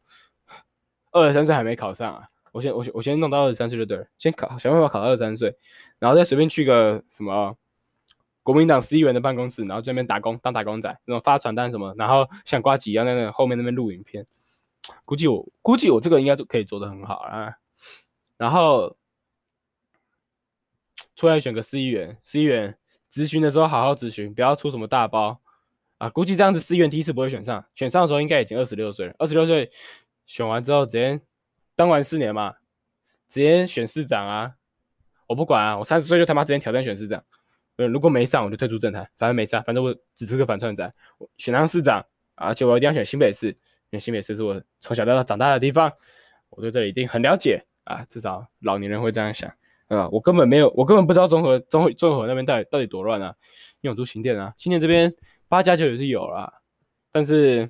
[1.10, 5.56] 二十三岁还没考上啊，我先我先我先弄到二十三岁就对了，先考想办法考到二十三岁，
[5.98, 7.56] 然后再随便去个什么。
[8.44, 14.26] 国民党市议员的办公室，然后在那边打工当打工仔，那种发传单什么，然后像呱吉一样在那后面那边录影片。
[15.04, 17.52] 估计我估计我这个应该就可以做得很好啊。
[18.36, 18.96] 然后
[21.14, 22.76] 出来选个市议员，市议员
[23.10, 25.40] 咨询的时候好好咨询，不要出什么大包
[25.98, 26.08] 啊。
[26.10, 29.14] 估计这样子市议员第一次不会选上，选上的时候应该已经二十六岁了。
[29.18, 29.70] 二十六岁
[30.26, 31.20] 选完之后直接
[31.76, 32.54] 当完四年嘛，
[33.28, 34.54] 直接选市长啊。
[35.26, 37.24] 我不管啊，我三十岁就他妈直接挑战选市长。
[37.76, 39.08] 如果没上，我就退出政坛。
[39.16, 40.94] 反正没上，反正我只是个反串仔。
[41.18, 43.56] 我选上市长，而且我一定要选新北市，因
[43.92, 45.90] 为新北市是我从小到大长大的地方，
[46.50, 48.04] 我对这里一定很了解啊。
[48.08, 49.50] 至少老年人会这样想，
[49.96, 53.34] 啊，我根本没有，我根本不知道中和、中和、中和那边到底到底多乱啊。
[53.80, 55.12] 因为我住新店啊，新店这边
[55.48, 56.60] 八加九也是有啦，
[57.10, 57.68] 但是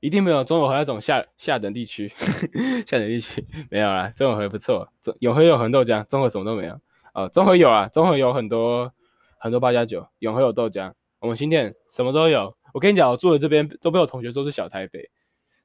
[0.00, 2.08] 一定没有中和那种下下等地区，
[2.86, 4.08] 下等地区没有啦。
[4.10, 6.78] 中和不错，中永和有红豆浆，中和什么都没有。
[7.14, 8.92] 呃，中和有啊，中和有很多
[9.38, 12.54] 很多八加九，永和有豆浆，我们新店什么都有。
[12.74, 15.10] 我跟你讲，我住的这边都被我同学说是小台北，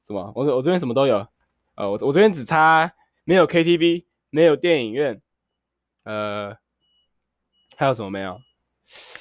[0.06, 0.32] 什么？
[0.34, 1.26] 我我这边什么都有。
[1.74, 2.90] 呃，我我这边只差
[3.24, 5.20] 没有 KTV，没有电影院，
[6.04, 6.56] 呃，
[7.76, 8.40] 还有什么没有？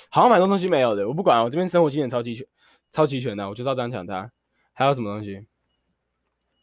[0.09, 2.47] 好像蛮多东西没有的，我不管，我这边生活经验超齐全，
[2.91, 4.31] 超齐全的，我就照这样讲它。
[4.73, 5.45] 还有什么东西？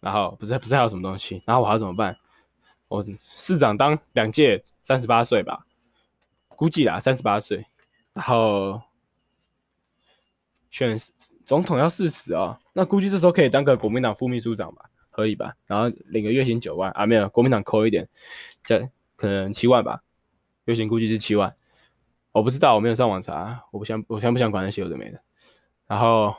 [0.00, 1.42] 然后不是不是还有什么东西？
[1.46, 2.16] 然后我还要怎么办？
[2.88, 3.04] 我
[3.35, 5.66] 市长当两届，三十八岁吧，
[6.48, 7.66] 估计啦，三十八岁。
[8.12, 8.80] 然后
[10.70, 10.96] 选
[11.44, 15.55] 总统要四十哦，那估计这时候可以当个国民党副秘书长吧，合理吧？
[15.66, 18.09] 然后领个月薪九万啊，没有，国民党扣一点，
[18.64, 20.03] 这可能七万吧，
[20.64, 21.55] 月薪估计是七万。
[22.33, 25.20] 我不知道，我没有上网查，我不想，我想不想管那些有的没的，
[25.87, 26.35] 然后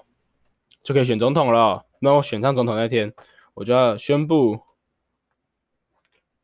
[0.83, 1.85] 就可以选总统了。
[1.99, 3.13] 那我选上总统那天，
[3.53, 4.59] 我就要宣布，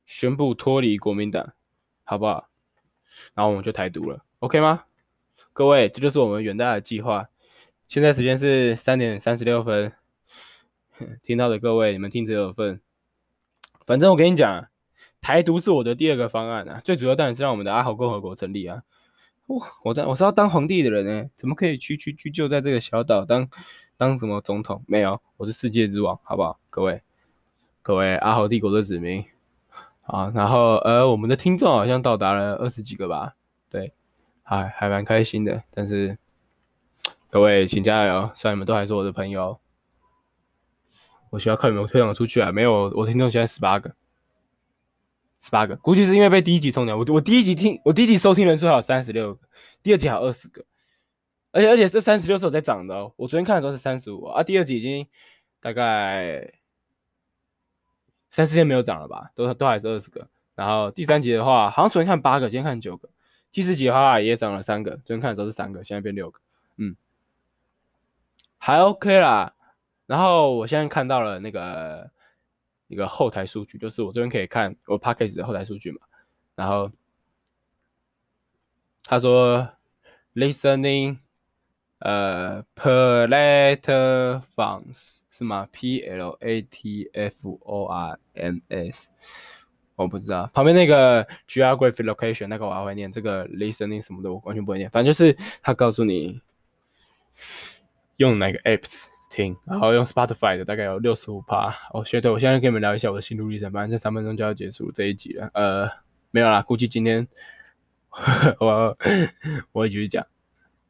[0.06, 1.52] 宣布脱离国民党，
[2.06, 2.48] 好不好？
[3.34, 4.86] 然后我们就台独了，OK 吗？
[5.52, 7.28] 各位，这就是我们远大的计划。
[7.90, 9.92] 现在时间是三点三十六分，
[11.24, 12.82] 听到的各位，你们听者有份。
[13.86, 14.68] 反正我跟你讲，
[15.20, 18.84] 台独是我的第二个方案啊，最主要当然是让我们的阿豪共和国成立啊。
[19.48, 23.50] 哇，我当我是要当皇帝的人呢，怎么可以区区区就在这个小岛当
[23.98, 24.84] 当什么总统？
[24.88, 26.60] 没有，我是世界之王，好不好？
[26.70, 27.02] 各位，
[27.82, 29.26] 各位阿豪帝国的子民，
[30.02, 33.36] 好，然后呃，我们的听众好像到达了二十几个吧？
[33.70, 33.92] 对，
[34.44, 35.64] 还还蛮开心的。
[35.72, 36.18] 但是
[37.30, 39.60] 各位请加油，虽然你们都还是我的朋友，
[41.32, 42.52] 我需要靠你们推广出去啊！
[42.52, 43.96] 没有，我听众现在十八个。
[45.40, 46.96] 十八个，估计是因为被第一集冲掉。
[46.96, 49.48] 我我第一集听，我第一集收听人数还有三十六个，
[49.82, 50.64] 第二集还有二十个，
[51.52, 53.12] 而且而且这三十六是有在涨的哦。
[53.16, 55.08] 我昨天看的时候是三十五啊，第二集已经
[55.60, 56.54] 大概
[58.30, 60.28] 三四天没有涨了吧，都都还是二十个。
[60.54, 63.10] 然后第三集的话，好像昨天看八个，今天看九个。
[63.52, 66.40] 第四集的话也涨了三个，昨天看的时候是三个，现在变六个，
[66.78, 66.96] 嗯，
[68.60, 69.56] 还 OK 啦。
[70.12, 72.12] 然后我现在看到了那个。
[72.92, 76.02] 一个后台数据，就是我这边可以看我 Podcast 的后台数据嘛，
[76.56, 76.92] 然后
[79.06, 79.66] 他说
[80.36, 81.20] listening
[82.00, 84.02] 呃 platforms
[85.30, 89.08] 是吗？P L A T F O R M S
[89.96, 96.42] 我不知道，旁边那个 geographic location 那个我还会念，这个 listening 什么的我完全不会念，反正就是他告诉你
[98.18, 99.06] 用哪个 apps。
[99.32, 101.74] 听，然后用 Spotify 的大概有六十五趴。
[101.94, 105.50] 哦，学对，我现在跟你们聊一下我的心路历程，反正这三分钟就要结束这一集了。
[105.54, 105.90] 呃，
[106.30, 107.26] 没有啦，估计今天
[108.60, 108.98] 我
[109.72, 110.28] 我会继续讲。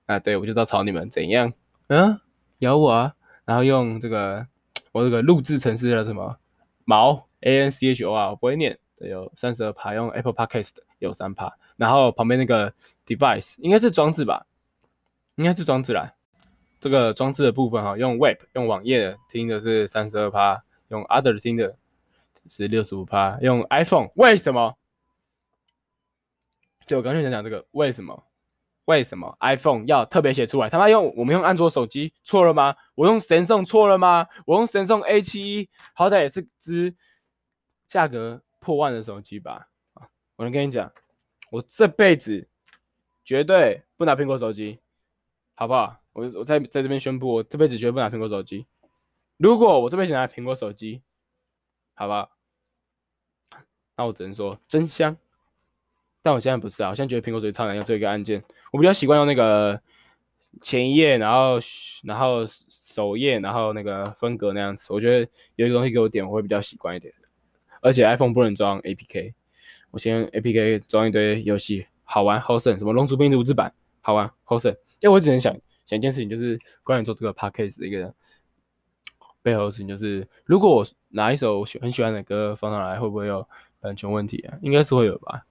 [0.08, 1.54] 啊，对，我就知道吵你们怎样？
[1.88, 2.20] 嗯，
[2.60, 3.14] 咬我啊！
[3.46, 4.46] 然后用这个
[4.92, 6.38] 我这个录制程式叫什么
[6.84, 9.94] 毛 A N C H O R，我不会念，对，有三十二趴。
[9.94, 12.74] 用 Apple Podcast 有三趴，然后旁边那个
[13.06, 14.48] device 应该是装置吧？
[15.36, 16.14] 应该是装置啦。
[16.82, 21.78] 这个装置的部分哈，用 Web 用网页的听的是三十二趴，用 Other 听的
[22.50, 24.76] 是六十五趴，用 iPhone 为什么？
[26.88, 28.26] 对，我刚才想讲这个为什么？
[28.86, 30.68] 为什么 iPhone 要特别写出来？
[30.72, 32.76] 他妈用我们用安卓手机错了吗？
[32.96, 34.28] 我用神送错了吗？
[34.48, 36.96] 我用神送 A 七一好歹也是支
[37.86, 39.70] 价格破万的手机吧？
[40.36, 40.92] 我能跟你讲，
[41.52, 42.50] 我这辈子
[43.24, 44.80] 绝对不拿苹果手机，
[45.54, 46.01] 好不好？
[46.14, 48.66] 我我在在这边宣布，我这辈子绝对不拿苹果手机。
[49.38, 51.02] 如果我这辈子拿苹果手机，
[51.94, 52.30] 好吧，
[53.96, 55.18] 那我只能说真香。
[56.22, 59.82] 但我现在不是啊，我现在觉得苹果手机超难用，这一个按键，我比较习惯用那个
[60.62, 61.58] 前一页，然后
[62.04, 64.88] 然后首页，然后那个分隔那样子。
[64.92, 67.14] 我觉得有一个东西给我点，我会比较习惯一点。
[67.82, 69.34] 而且 iPhone 不能装 APK，
[69.90, 74.72] 我先 APK 装一堆游戏，好玩好省，什么龙族病毒之版，好玩好省。
[75.00, 75.56] 因为我只能想。
[75.92, 78.16] 讲一件事情，就是关于做这个 podcast 的一个
[79.42, 83.46] 背后的事情，就是如果我拿一首我喜很喜欢的歌放上来，会不会有
[83.82, 84.58] 版权问题啊？
[84.62, 85.46] 应该是会有吧。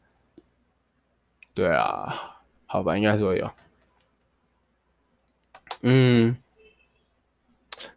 [1.52, 3.50] 对啊，好吧，应该是会有。
[5.82, 6.38] 嗯，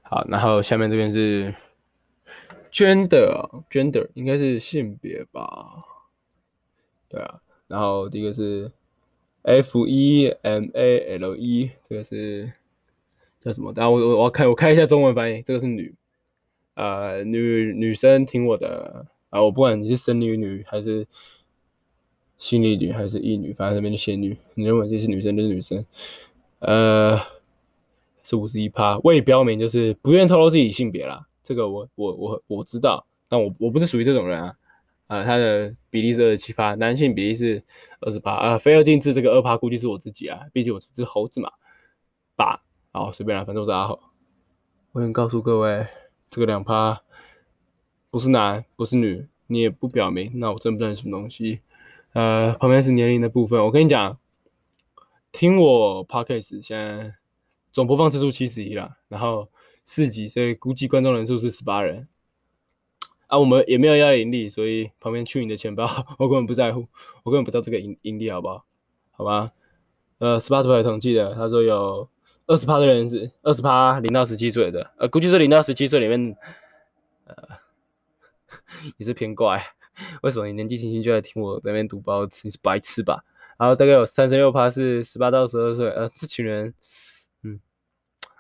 [0.02, 1.56] 好，然后下面这边是
[2.74, 5.86] gender，gender 应该是性别吧？
[7.08, 8.70] 对啊，然后第一个是。
[9.44, 12.52] F E M A L E，这个是
[13.44, 13.74] 叫什么？
[13.74, 15.94] 等下我我我看我看一下中文翻译，这个是女，
[16.76, 21.06] 呃，女女生听我的啊，我不管你是生理女还是
[22.38, 25.86] 心理女还是异女，反正这边的仙女，你认为这是女生就是女生，
[26.60, 27.20] 呃，
[28.24, 34.56] 是五十一趴，未标明就是不愿透露自己性别啦，这个我我我我知道，但我我不是属于这种人啊。
[35.08, 37.64] 啊，他的比例是二十七趴，男性比例是
[38.00, 38.58] 二十八啊。
[38.58, 41.52] 非二进制这个二趴估计是我自己啊，毕竟我是只猴子嘛。
[42.36, 44.00] 八，好，随便啦，反正我是阿猴。
[44.94, 45.86] 我想告诉各位，
[46.30, 47.02] 这个两趴
[48.10, 51.60] 不是男不是女，你也不表明，那我真不知道是什么东西。
[52.14, 54.18] 呃，旁边是年龄的部分，我跟你讲，
[55.32, 57.16] 听我 podcast 现在
[57.72, 59.50] 总播放次数七十一了，然后
[59.84, 62.08] 四集，所以估计观众人数是十八人。
[63.34, 65.88] 啊，我们也没有要盈利，所以旁边去你的钱包，
[66.20, 66.86] 我根本不在乎，
[67.24, 68.64] 我根本不知道这个盈盈利好不好？
[69.10, 69.52] 好吧，
[70.20, 72.08] 呃，Spotify 统计的，他说有
[72.46, 76.38] 二十趴的人是二十趴零到十七岁的，呃，估计是零到十七岁里面，
[77.26, 77.36] 呃，
[78.98, 79.66] 也是偏怪。
[80.22, 82.30] 为什么你年纪轻轻就在听我在那边读包？
[82.44, 83.26] 你是白痴吧？
[83.58, 86.76] 然后大概有三十六趴是十八到十二岁，呃，这群人，
[87.42, 87.60] 嗯，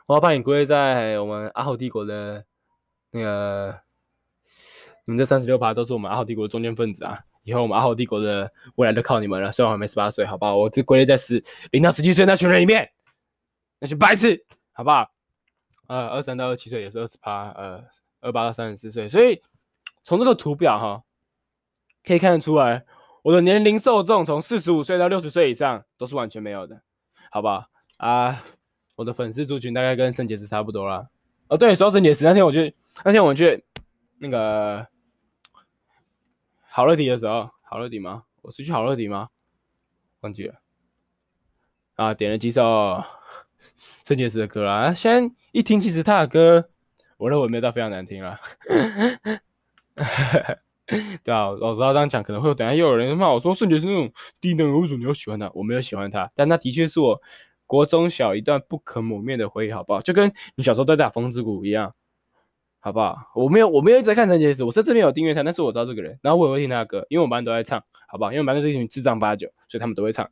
[0.05, 2.45] 我要把你归在我们阿豪帝国的
[3.09, 3.81] 那个。
[5.05, 7.19] 你们这三十六趴都是我们阿豪帝国的中坚分子啊！
[7.43, 9.51] 以后我们阿豪帝国的未来都靠你们了。
[9.51, 10.55] 虽然我还没十八岁，好不好？
[10.55, 12.89] 我只归类在十零到十七岁那群人里面，
[13.79, 15.11] 那群白痴，好不好？
[15.87, 17.83] 呃，二三到二七岁也是二十趴，呃，
[18.21, 19.09] 二八到三十四岁。
[19.09, 19.41] 所以
[20.05, 21.03] 从这个图表哈，
[22.05, 22.85] 可以看得出来，
[23.23, 26.81] 我的年龄受众从四十五岁到六十岁以上都是完全没有的，
[27.29, 27.65] 好不好？
[27.97, 28.41] 啊，
[28.95, 31.09] 我的粉丝族群大概跟圣结石差不多啦。
[31.49, 33.65] 哦，对，说到圣结石，那天我去，那天我去
[34.17, 34.87] 那个。
[36.75, 38.23] 好乐迪的时候，好乐迪吗？
[38.41, 39.29] 我是去好乐迪吗？
[40.21, 40.55] 忘记了
[41.93, 42.15] 啊！
[42.15, 43.03] 点了几首
[44.07, 44.91] 圣杰斯的歌啦。
[44.91, 46.71] 先一听，其实他的歌，
[47.17, 48.39] 我认为没到非常难听啦。
[51.23, 55.51] 对啊，我知道这样讲可能会等下又有人骂我说圣结石那种低能，为什么你要喜欢他？
[55.53, 57.21] 我没有喜欢他，但那的确是我
[57.67, 60.01] 国中小一段不可磨灭的回忆，好不好？
[60.01, 61.93] 就跟你小时候在打风之谷一样。
[62.85, 63.15] 好不好？
[63.33, 68.31] 我没有，我没有一直在看圣结石，我是这边有订阅他，但是我知道这个人，然后我也会听他的歌，因为我们班都在唱，好不好？
[68.33, 70.29] 因为我们班都是一群智障八九，所以他们都会唱。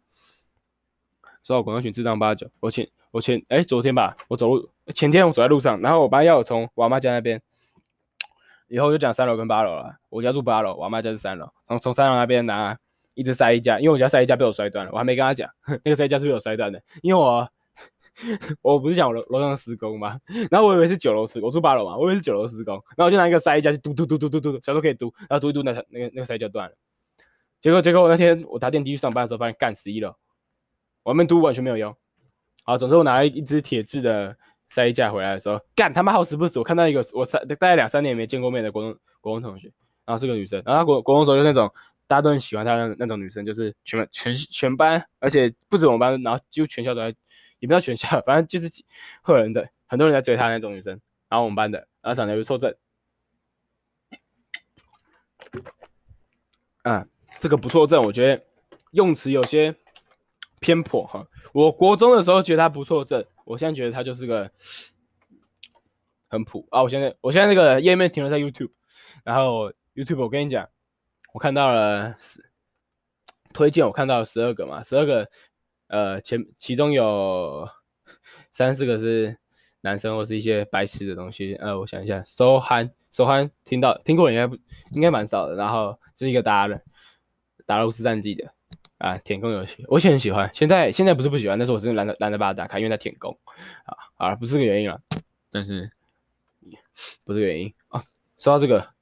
[1.44, 7.42] 说到广东群智障八九，我前我前哎昨天吧，我走路前天我走在路上，然后我爸要我从我妈家那边，
[8.68, 9.96] 以后就讲三楼跟八楼了。
[10.10, 12.78] 我家住八楼，我妈家是三楼，然后从三楼那边拿
[13.14, 15.50] 一支晒衣架，因为我家晒衣架被我摔断了，我还没跟他讲，
[15.86, 17.50] 那个晒衣架是被我摔断的，因为我。
[18.62, 20.20] 我不是讲我楼楼上施工吗？
[20.50, 26.76] 然后我以为是九楼施工，我住八楼嘛，我以为是九楼施工，然后我就拿一个筛架去嘟嘟嘟嘟嘟嘟，小时候可以嘟，然后嘟一嘟那那个那个塞架断了。
[27.60, 30.10] 结果结果我那天我搭电梯去上班的时候，发现干十一楼，
[31.04, 31.96] 我那边嘟完全没有用。
[32.64, 34.36] 好，总之我拿了一支铁质的
[34.72, 39.72] 筛架回来的时候，干他妈好死不死，我看到一个我三大概两三年没见过面的国中国中同学，
[40.06, 41.72] 然后是个女生，然后国国中时候就那种
[42.08, 47.16] 大家都很喜欢她的那种女生，就是全班全全班，而且不止我们班，然后几乎全校都在。
[47.62, 48.84] 也不要全校， 反正就是
[49.22, 52.76] 会有人的，很多人在追她那种女生，然后我们班的，然后长得又错正，
[56.82, 57.08] 啊，
[57.40, 58.44] 这个不错正，我觉得
[58.92, 59.76] 用词有些
[60.60, 61.28] 偏颇哈。
[61.54, 64.50] 我国中的时候觉得他不错正，我现在觉得他就是个
[66.28, 66.82] 很普啊。
[66.82, 68.72] 我现在我现在那个页面停留在 YouTube，
[69.24, 70.68] 然后 YouTube 我跟你讲，
[71.34, 72.16] 我看到了
[73.54, 75.30] 推荐，我看到了十二个嘛，十二个。
[75.92, 77.68] 呃，前其中有
[78.50, 79.38] 三四个是
[79.82, 81.54] 男生或是一些白痴的东西。
[81.56, 84.56] 呃，我想一下，收憨收憨，听到听过应该不
[84.94, 85.56] 应该蛮少的。
[85.56, 86.82] 然后这是一个达人，
[87.66, 88.54] 达鲁斯战记的
[89.00, 93.38] 啊，舔攻游戏，我以前很喜欢，现在现在不是不喜欢，但是我真的懒得懒得把它打开，因为它舔攻
[93.84, 95.02] 啊，好了，不是个原因了，
[95.52, 95.92] 但是
[97.26, 98.02] 不是原因啊。
[98.40, 98.94] 说到这个，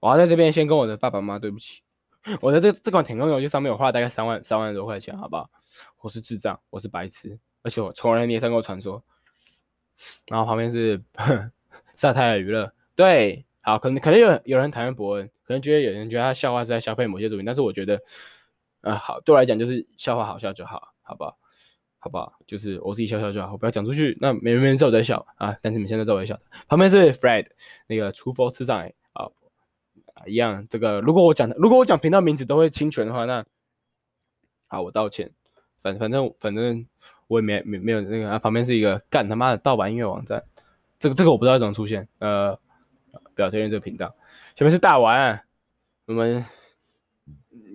[0.00, 1.80] 我要在这边先跟我的爸爸妈妈对不起，
[2.42, 5.48] 我在这这款舔攻游戏上面我花了大概三万三万多块钱，好不好？
[6.06, 9.02] 我是智障，我是白痴，而且我从来没上过传说。
[10.28, 11.02] 然后旁边是
[11.96, 18.00] 萨泰尔娱乐，对，好，可能可能有有人讨厌伯恩，可能觉得有人觉得他笑话是在消费某些作品，但是我觉得，
[18.82, 21.36] 呃，好，对我来讲就是笑话好笑就好，好不好？
[21.98, 22.34] 好不好？
[22.46, 25.56] 就是我自己笑笑就好，我不要讲出去，那没人没人知道我在笑啊。
[25.60, 26.38] 但是你们现在知道我在笑。
[26.68, 27.46] 旁边是 Fred，
[27.88, 29.26] 那个厨佛吃上来啊，
[30.24, 30.68] 一样。
[30.70, 33.44] 这个如果我讲如果我讲频道名字都会侵权的话，那
[34.68, 35.32] 好，我道歉。
[35.82, 36.86] 反反正反正
[37.26, 40.42] 我也没没没有那个，啊，旁边是一个干他妈的盗版音乐网站，
[40.98, 42.58] 这个这个我不知道怎么出现，呃，
[43.34, 44.14] 不要推荐这个频道。
[44.54, 45.42] 前面是大丸，
[46.06, 46.44] 我们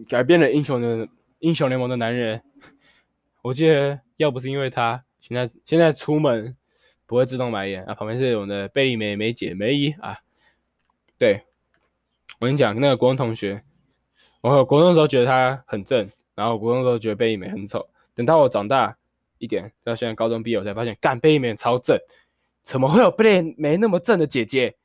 [0.09, 1.07] 改变了英雄的
[1.39, 2.41] 英雄联盟的男人，
[3.41, 6.55] 我记得要不是因为他，现在现在出门
[7.05, 7.93] 不会自动买烟啊。
[7.93, 10.19] 旁边是我们的贝利梅梅姐梅姨啊，
[11.17, 11.43] 对，
[12.39, 13.61] 我跟你讲那个国中同学，
[14.41, 17.89] 我国中的时候觉得他很正，然后国中的时候觉得贝利美很丑。
[18.13, 18.97] 等到我长大
[19.37, 21.97] 一点，到现在高中毕业，我才发现，干贝利美超正，
[22.61, 24.75] 怎么会有贝利美那么正的姐姐？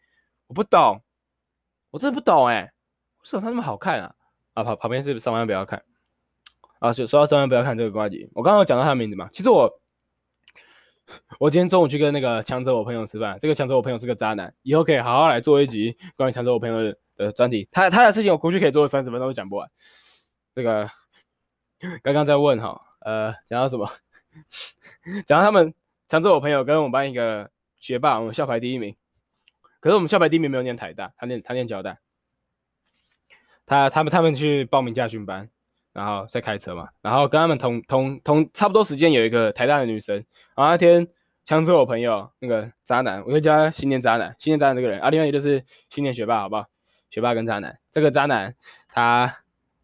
[0.47, 1.03] 我不懂，
[1.91, 4.15] 我真的不懂哎，为什么她那么好看啊？
[4.55, 5.83] 啊，旁旁边是三万不要看
[6.79, 9.29] 啊，说说到三万不要看这个关系，我刚刚有讲到他的名字嘛？
[9.33, 9.81] 其实我，
[11.39, 19.69] 我今天中午去跟那个强者我朋友吃饭，这个强者我朋友是个渣男，以后可以好好来做一集关于强者我朋友的的专题，他他的事情我估计可以做三十分钟都讲不完。
[20.55, 20.89] 这个
[22.03, 22.81] 刚刚在问哈。
[23.01, 23.91] 呃，讲到什么？
[25.27, 25.73] 讲到他们
[26.09, 28.97] 强者我朋友跟我们班一个学霸，我们校排第一名。
[29.81, 31.99] 可是我们校排第一名没有念台大，他念他念交大。
[33.65, 35.49] 他他们他们去报名驾训班，
[35.93, 40.17] 然后在开车嘛，然后跟他们同同同差不多时间有一个台大的女生，
[40.57, 41.07] 然后那天
[41.45, 46.67] 强者我朋友那个渣男，我就叫他新年渣男，新年渣男这个人啊，另外一个就是新年学霸，好不好？
[47.11, 48.55] 学霸跟渣男，这个渣男
[48.89, 49.39] 他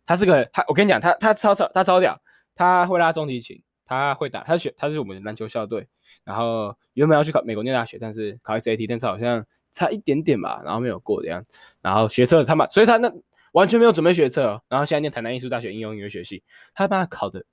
[0.06, 2.20] 他是个他，我跟你讲，他他超超他超屌，
[2.54, 5.88] 他会拉中提琴，他会打，他学他是我们篮球校队，
[6.24, 11.44] 然后原本要去考美国念大学，但是考 SAT，但是好像差一点点吧，然后没有过这样，
[11.80, 13.12] 然后学测他妈，所以他那
[13.52, 16.42] 完全没有准备学测哦，然后现在念台南艺术大学应用音乐学系，
[16.74, 17.44] 他把他考的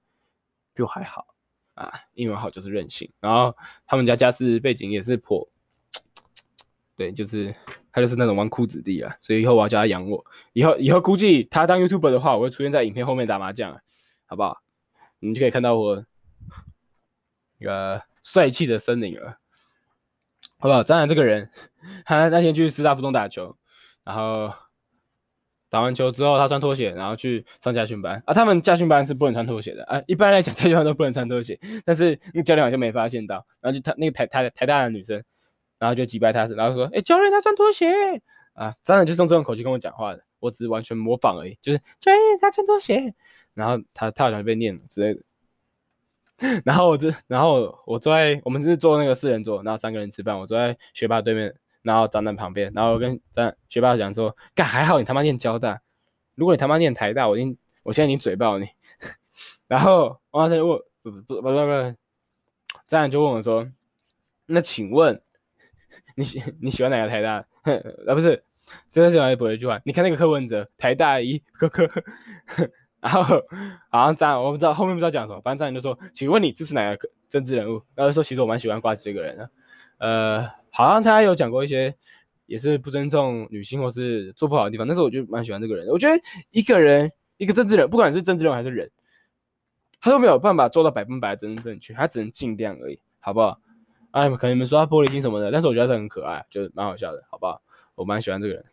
[0.74, 1.28] 比我还好
[1.76, 5.47] 啊，英文好就是任性，然后他们家家世背景也是颇，
[7.00, 7.56] 对，就是。
[7.91, 10.24] 他就是那种纨绔子弟啊，所以以后我要叫他养我。
[10.54, 13.82] 以后以后估计他当 YouTuber 的话，我会出现在影片后面打麻将，
[14.28, 14.58] 好不好？
[15.20, 16.06] 你们就可以看到我
[17.58, 19.39] 一个帅气的身影了，
[20.60, 20.84] 好不好？
[20.84, 21.50] 张然，这个人
[22.06, 23.58] 他那天去师大附中打球，
[24.04, 24.54] 然后
[25.68, 28.36] 打完球之后，他穿拖鞋，然后去上家训班啊。
[28.36, 35.24] 他们家训班是不能穿拖鞋的啊，一般来讲家训班都不能穿拖鞋，但是那个教练好像没发现到，然后就他那个台台台大的女生。
[35.80, 37.88] 然后就击败他，然后说：“哎、教练他穿拖鞋
[38.53, 41.57] 啊！”当然就是用这种口气跟我讲话的，我只是完全模仿而已。
[41.61, 43.13] 就是教练他穿拖鞋，
[43.53, 45.21] 然后他他好像被念了之类的。
[46.63, 55.82] 然后我就，然后我坐在我们是坐那个四人座，然后三个人吃饭，我坐在学霸对面，然后长男旁边，然后我跟张学霸讲说：“干还好你他妈念交大，
[56.36, 58.67] 如果你他妈念台大，我已经我现在已经嘴爆你。”
[59.67, 61.51] 然后我就问不不不不不，
[62.88, 63.69] 长男就问我说
[64.47, 65.21] ：“那请问？”
[66.16, 67.45] 你喜 你喜欢哪个台大？
[68.07, 68.43] 啊， 不是，
[68.91, 69.80] 真的是来补一句话。
[69.86, 71.89] 你看那个柯文哲，台大一科科，
[72.99, 73.24] 然后
[73.89, 77.82] 好像这样，我不知道后面不知道讲什么，反正这样就说，请问你支持哪个政治人物？
[77.95, 79.49] 然后说其实我蛮喜欢呱吉这个人的，
[79.99, 81.95] 呃，好像他有讲过一些
[82.45, 85.88] 也是不尊重女性或是做不好的地方，但是我就蛮喜欢这个人。
[85.88, 88.89] 我觉得一个人一个政治人，不管是政治人还是人，
[90.01, 93.60] 他都没有办法做到百分百的真正正确，他只能尽量而已，好不好？
[94.12, 97.62] 哎，可能你们说他玻璃心什么的，但是我觉得他很可爱，就蛮好笑的，好不好？
[97.95, 98.66] 我蛮喜欢这个人，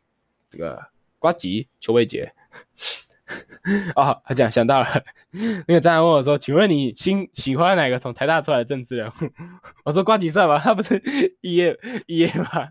[0.48, 0.82] 这个
[1.18, 2.32] 瓜吉邱伟杰。
[3.96, 4.86] 哦，他讲想到了，
[5.66, 9.12] 那个张翰问我说：“请问你新喜欢哪个从台大出来的政治人物？”
[9.84, 11.02] 我说：“瓜吉算吧， 他不是
[11.40, 11.76] 一叶
[12.06, 12.68] 一叶吗？”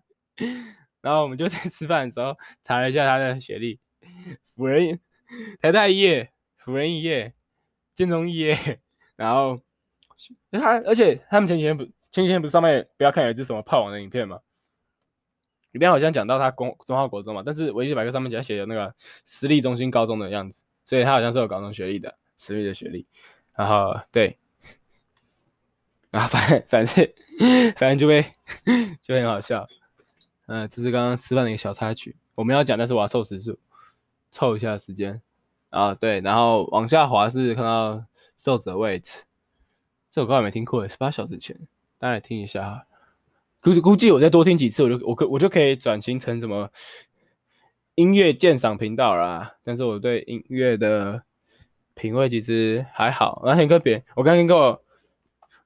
[1.02, 3.80] 然后我们就在吃饭的时候查了一下他的学历，
[4.56, 5.00] 辅仁
[5.62, 7.34] 台大一叶，辅仁一叶，
[7.94, 8.80] 建中一叶，
[9.18, 9.60] 然后
[10.52, 11.86] 他而且他们前几天不。
[12.16, 14.40] 前几天不是上面不要看有一支什么炮王的影片吗？
[15.74, 18.96] 里面好像讲到他公中华国中嘛，但是维基百科上面只写有那个
[19.26, 23.06] 私立中心高中的样子，所以他好像是有高中学历的，私立的学历。
[23.54, 24.40] 然后对，
[26.10, 27.14] 然后反正 反正
[27.76, 28.24] 反正就会
[29.02, 29.68] 就很好笑。
[30.46, 33.60] 嗯、这是刚刚吃饭的一个小插曲，我们要讲，但是我要凑时数，
[34.32, 35.22] 凑一下时间
[35.70, 35.94] 啊。
[35.94, 38.06] 对，然后往下滑是看到
[38.38, 39.24] 瘦子的位置，
[40.10, 41.60] 这首歌还没听过，十八小时前。
[41.98, 42.86] 大家来听一下，
[43.62, 46.70] 估估计我再多听几次，我就我可我就可以转型成什么
[47.96, 49.56] 音乐鉴赏频道啦。
[49.64, 51.24] 但是我对音乐的
[51.94, 53.42] 品味其实还好。
[53.46, 54.82] 那天跟别人，我刚刚跟我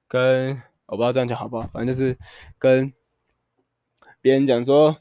[0.07, 2.15] 跟我不知道这样讲好不好，反正就是
[2.57, 2.93] 跟
[4.21, 4.97] 别人讲说，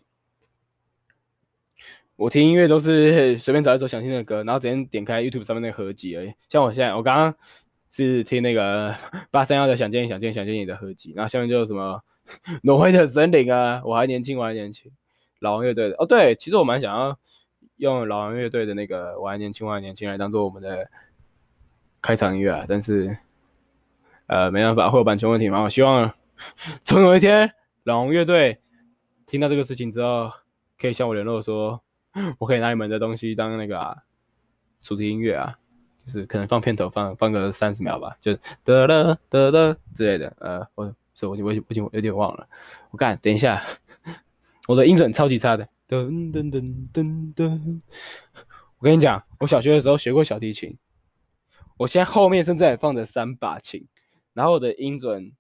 [2.17, 6.33] 我听音乐都是随便找一首想听的歌，然后直接点开 YouTube 上面那个合集而已。
[6.49, 7.37] 像我现在，我刚刚。
[7.91, 8.95] 是听那个
[9.31, 12.03] 八三幺的想见你想见你想见你的合集，然后下面就有什么
[12.63, 14.91] 挪威的森林啊，我还年轻我还年轻，
[15.41, 17.19] 老王乐队的哦对，其实我蛮想要
[17.77, 20.91] 用老王乐队的那个我还年轻我还年轻来当做我们的
[22.03, 23.17] 开场音乐啊，但是
[24.27, 26.13] 呃没办法会有版权问题嘛，我希望
[26.85, 27.51] 总有一天
[27.85, 28.59] 老王乐队
[29.27, 30.31] 听到这个事情之后，
[30.79, 31.83] 可以向我联络说，
[32.39, 33.97] 我可以拿你们的东西当那个啊
[34.83, 35.59] 主题音乐啊。
[36.09, 38.35] 就是可能放片头放放个三十秒吧，就
[38.65, 40.35] 得了得了之类的。
[40.41, 42.49] 呃，我所以我我我已经有点忘了。
[42.91, 43.63] 我看等一下，
[44.67, 45.69] 我的音准超级差的。
[45.87, 47.81] 噔噔噔噔噔。
[48.79, 50.79] 我跟你讲，我小学的时候学过小提琴，
[51.77, 53.87] 我现在后面甚至还放着三把琴，
[54.33, 55.33] 然后我的音准，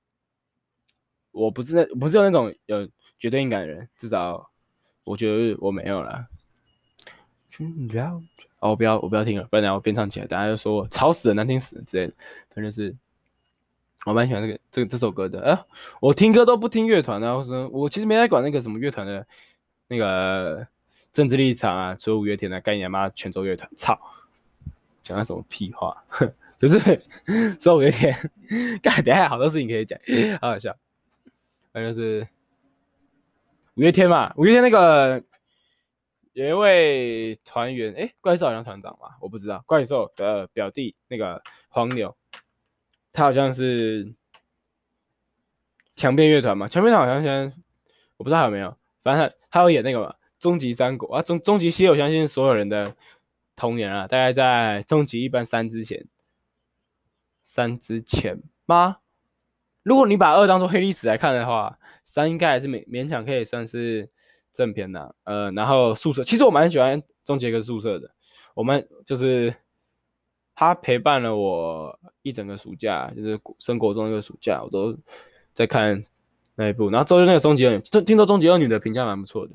[1.30, 2.88] 我不是那不是有那种有
[3.18, 4.50] 绝对音感的人，至少
[5.04, 6.26] 我觉得我没有啦。
[8.60, 12.12] 哦，我不要，我不要听了，不然等下我边唱起来，大家就说我吵死了，难听死了之类的。
[12.50, 12.94] 反正是，
[14.04, 15.40] 我蛮喜欢这个这个这首歌的。
[15.42, 15.66] 啊，
[16.00, 19.26] 我听歌都不听乐团的，我说我其实没在管那个什么乐团的
[19.86, 20.66] 那个
[21.12, 23.98] 政治立场啊，除了五月天的概念妈泉州乐团，操，
[25.04, 25.96] 讲那什么屁话，
[26.58, 26.80] 可是
[27.60, 28.12] 所以五月天，
[28.82, 29.98] 干等下好多事情可以讲，
[30.40, 30.74] 好好笑。
[31.72, 32.26] 反正就是
[33.74, 35.22] 五月天嘛，五月天那个
[36.38, 39.64] 有一位团员，哎，怪兽好像团长吧，我不知道。
[39.66, 42.16] 怪兽的表弟那个黄牛，
[43.12, 44.14] 他好像是
[45.96, 47.52] 强变乐团嘛，强辩团好像现在
[48.16, 52.94] 我不知道还有没有，反正他他有演那个嘛，终极三国啊，终终极系列，我相信所有人的
[53.56, 56.06] 童年啊，大概在终极一班三之前。
[57.42, 58.98] 三之前吗？
[59.82, 64.08] 如果你把二当做黑历史来看的话，三应该还是勉勉强可以算是
[64.52, 65.12] 正片呐。
[65.24, 68.10] 呃，然后宿舍，其实我蛮喜欢终结跟宿舍的。
[68.54, 69.54] 我们就是
[70.54, 74.96] 他陪伴了我一整个暑假，就是升国中那个暑假，我都
[75.52, 76.04] 在看
[76.56, 76.90] 那一部。
[76.90, 79.54] 然后之后就那个终极二女，听说终极二女的评价蛮不错的。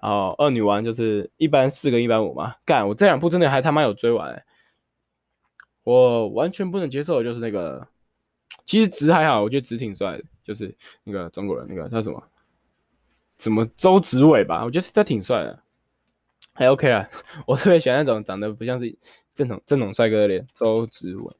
[0.00, 4.44] 然后二女王就是一般四跟一般五嘛，干我这两部真的还他妈有追完、
[5.84, 7.86] 我完全不能接受的就是那个，
[8.64, 12.22] 其实直还好，我觉得直挺帅的，就是那个中国人，那个叫什么？
[13.38, 14.64] 什么周子伟吧？
[14.64, 15.62] 我觉得他挺帅的，
[16.54, 17.08] 还 OK 啦。
[17.46, 18.96] 我特别喜欢那种长得不像是
[19.34, 21.36] 正统正统帅哥的脸，周子伟。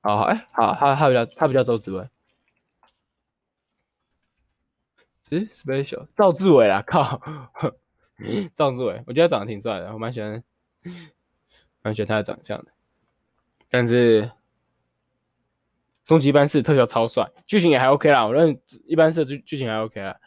[0.00, 2.08] 好好哎，好，他他比较他比较周子伟。
[5.30, 7.20] 诶，special 赵志伟啊，靠，
[8.54, 10.44] 赵志伟，我觉得他长得挺帅的，我蛮喜欢，
[11.82, 12.75] 蛮喜欢他的长相的。
[13.76, 14.30] 但是
[16.06, 20.18] 终极一班四特效超帅，剧情也还 OK 啦，我认一班四剧剧情还 OK 啦。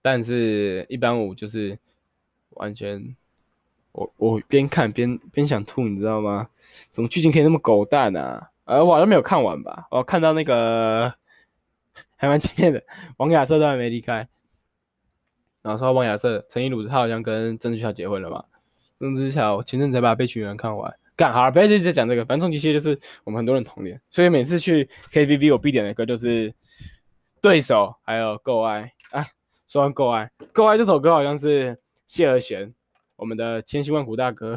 [0.00, 1.76] 但是一班五就是
[2.50, 3.16] 完全，
[3.90, 6.50] 我我边看边边想吐，你知道吗？
[6.92, 8.52] 怎么剧情可以那么狗蛋啊？
[8.64, 11.12] 呃，我好像没有看完吧，我看到那个。
[12.20, 12.84] 还蛮惊艳的，
[13.16, 14.28] 王亚瑟都还没离开。
[15.62, 18.44] 然后说王亚瑟、陈意如，他好像跟郑智乔结婚了嘛？
[19.00, 22.24] 郑智乔前阵子才把《被群人》看完，干好了，不要一直在讲这个。
[22.24, 26.48] 反正终极系列就是我们很多人童年，所以每次去 KTV 我必点的歌就是
[27.40, 28.82] 《对手》还有《够爱》。
[29.10, 29.32] 哎，
[29.66, 32.72] 说完《够爱》，《够爱》这首歌好像是谢和弦，
[33.16, 34.56] 我们的千辛万苦大哥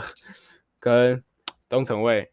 [0.79, 1.23] 跟
[1.67, 2.31] 东城卫。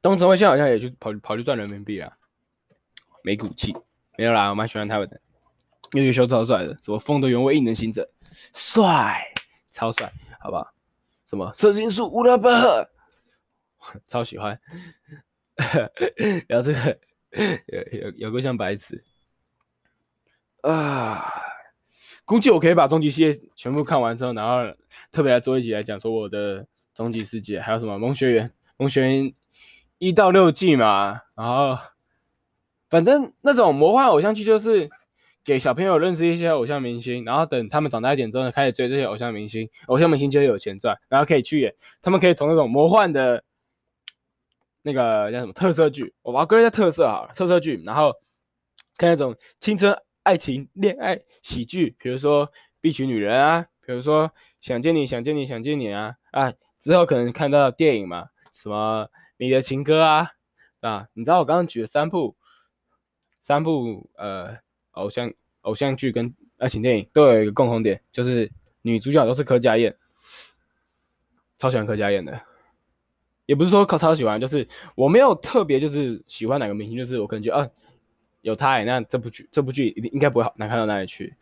[0.00, 2.10] 东城卫现在好像也去跑跑去赚人民币了，
[3.22, 3.76] 没骨气，
[4.16, 5.20] 没有啦，我蛮喜欢他们的，
[5.92, 8.08] 因为优秀超帅的，什么风的原味异能行者，
[8.54, 9.32] 帅，
[9.70, 10.72] 超帅，好不好？
[11.26, 11.52] 什么？
[11.54, 12.88] 色情树乌拉巴赫，
[14.06, 14.58] 超喜欢，
[16.48, 16.98] 然后这个
[17.66, 19.02] 有有有个像白痴。
[20.62, 21.32] 啊，
[22.24, 24.76] 估计我可以把终极系列全部看完之后，然后
[25.12, 29.34] 特别来做一集来讲说我的终极世界，还有什么萌学园，萌学园。
[29.98, 31.78] 一到六季嘛，然后
[32.90, 34.90] 反正那种魔幻偶像剧就是
[35.46, 43.44] 给小朋友认识一些偶像明星，然后等他们长大一点之后呢，开始追这些偶像明星，偶像明星就会有钱赚，然后可以去演，他们可以从那种魔幻的
[44.82, 48.12] 那个叫什么特色剧，我把它归类在特色好了，特色剧，然后
[48.96, 52.46] 看那种青春爱情恋爱喜剧，比如说
[52.80, 54.28] 《必娶女人》啊，比如说
[54.60, 59.08] 《想见你想见你想见你》啊，啊，之后可能看到电影嘛，什么。
[59.38, 60.30] 你的情歌啊，
[60.80, 62.38] 啊，你知道我刚刚举的三部，
[63.42, 64.56] 三部呃
[64.96, 65.32] 偶像
[65.62, 68.50] 偶像剧跟爱情电影都有一个共同点，就是
[68.82, 69.94] 女主角都是柯佳嬿，
[71.56, 72.40] 超喜欢柯佳嬿的，
[73.46, 77.68] 也不是说超喜欢，就是我没有特别就是喜欢哪个明星，就是我可能觉啊
[78.42, 81.34] 有他，那这部剧这部剧应该不会好难看到哪里去，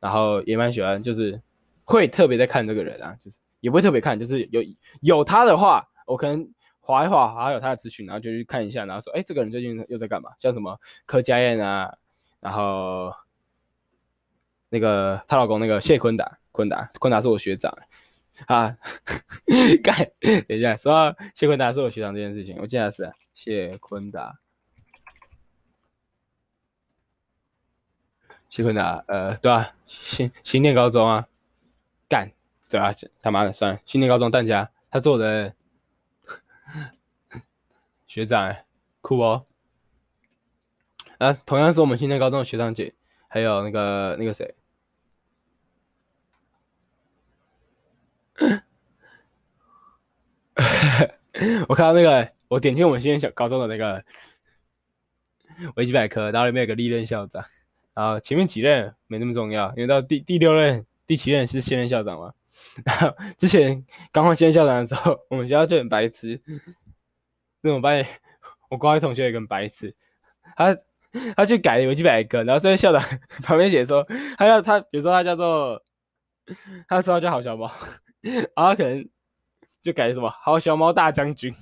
[0.00, 1.40] 然后也蛮喜欢，就是
[1.84, 4.62] 会特别在看这个人啊，就是也不会特别看，就是有
[5.00, 6.48] 有他的话，我可能。
[6.78, 10.30] 滑一滑，还有他的资讯，然后就去看一下，然后说，哎，这个人最近又在干嘛？
[10.38, 11.92] 像什么柯佳嬿啊，
[12.40, 13.14] 然后
[14.68, 17.76] 那个她老公那个谢坤达，坤达，坤达是我学长
[18.46, 18.76] 啊。
[19.82, 19.94] 干，
[20.46, 24.38] 等一下，说到谢坤达是我学长这件事情，我记得是谢坤达，
[28.48, 31.26] 谢坤达，呃，对啊，新新店高中啊，
[32.08, 32.30] 干，
[32.68, 35.54] 对啊，他妈的，算了，新店高中淡江，他是我的。
[38.06, 38.56] 学长，
[39.00, 39.44] 酷哦！
[41.18, 42.92] 啊，同样是我们新店高中的学长姐，
[43.28, 44.54] 还有那个那个谁，
[51.68, 54.04] 我看到那个，我点进我们新店小高中的那个
[55.76, 57.44] 维基百科，然后里面有个历任校长，
[57.94, 62.34] 然后前面几任没那么重要，因为到第第六任、第七任是现任校长嘛。
[62.84, 66.40] 然后之前刚换现任校长的时候， 我们学校就很白痴。
[67.60, 68.04] 那种班，
[68.68, 69.94] 我高一同学有一个白痴，
[70.56, 70.76] 他
[71.36, 73.02] 他去改维基百科，然后在校长
[73.42, 74.06] 旁边写说，
[74.36, 75.82] 他要他，比如说他叫做，
[76.88, 77.70] 他说他叫好小猫，
[78.20, 79.08] 然后可能
[79.82, 81.54] 就改什么好小猫大将军，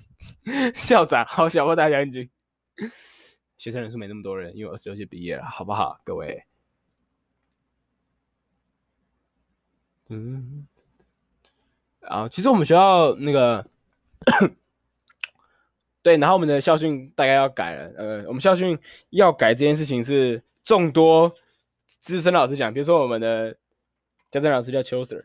[0.74, 2.30] 校长好小猫大将军，
[3.58, 6.44] 学生人数没那么多人，因为二十六届毕业了，好不好，各位？
[10.08, 10.66] 嗯，
[12.00, 13.66] 然后其实我们学校那个。
[16.04, 17.92] 对，然后我们的校训大概要改了。
[17.96, 18.78] 呃，我们校训
[19.08, 21.32] 要改这件事情是众多
[21.86, 23.56] 资深老师讲，比如说我们的
[24.30, 25.24] 家政老师叫邱 Sir，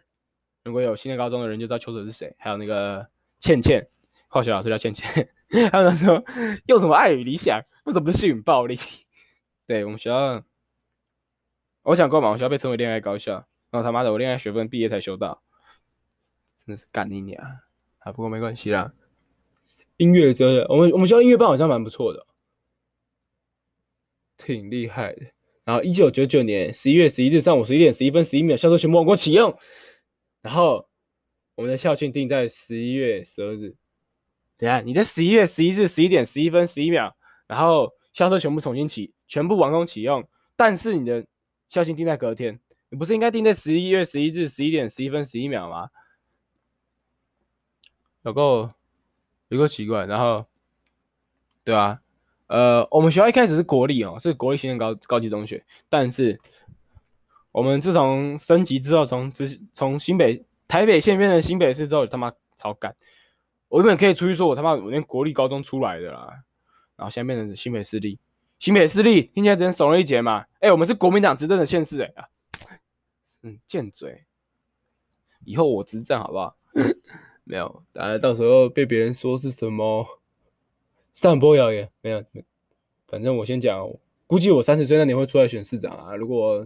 [0.63, 2.33] 如果有新的高中的人就知道邱 Sir 是谁。
[2.39, 3.05] 还有那个
[3.39, 3.89] 倩倩，
[4.29, 5.29] 化学老师叫倩倩。
[5.69, 6.23] 还 有他说
[6.67, 8.77] 用什么爱与理想，为什么不是性与暴力？
[9.67, 10.41] 对，我们学校，
[11.83, 13.33] 我想过嘛，我学校被称为恋爱高校，
[13.69, 15.41] 然后他妈的我恋爱学分毕业才修到，
[16.55, 17.43] 真的是干你娘
[17.99, 18.13] 啊！
[18.13, 18.93] 不过没关系啦。
[19.99, 22.25] 音乐真的，我们我们学校音乐班好像蛮不错的，
[24.37, 25.25] 挺厉害的。
[25.65, 29.53] 然后一九九九年十一月十一日上午十一点十一分十一秒，校车全部往过启用。
[30.41, 30.87] 然后
[31.55, 33.75] 我们的校庆定在十一月十二日。
[34.55, 37.13] 等下，你在十一月十一日十一点十一分十一秒，
[37.45, 40.25] 然后校车全部重新启，全部完工启用。
[40.55, 41.27] 但是你的
[41.67, 42.57] 校庆定在隔天，
[42.89, 45.89] 你不是应该定在十一月十一日十一点十一分十一秒吗？
[48.23, 48.71] 有够。
[49.49, 50.45] 有个奇怪，然后，
[51.63, 51.99] 对啊，
[52.47, 56.39] 呃，我们学校一开始是国立哦，是国立新生高高级中学，但是
[57.51, 62.95] 我们自从升级之后，从直从新北台北县变成新北市之后，他妈超干，
[63.67, 66.43] 我原本可以出去说我他妈我念国立高中出来的啦，
[66.95, 68.19] 然后现在变成新北市立，
[68.59, 72.29] 新北市立听起来只能怂了一截嘛，哎，我们是国民党执政的县市哎啊，
[73.41, 74.25] 嗯，贱嘴，
[75.43, 76.55] 以后我执政好不好？
[77.49, 80.05] 没有，大家到时候被别人说是什么
[81.13, 82.23] 散播谣言，没有，
[83.07, 83.89] 反正我先讲，
[84.27, 86.63] 估计我三十岁那年会出来选市长啊，如果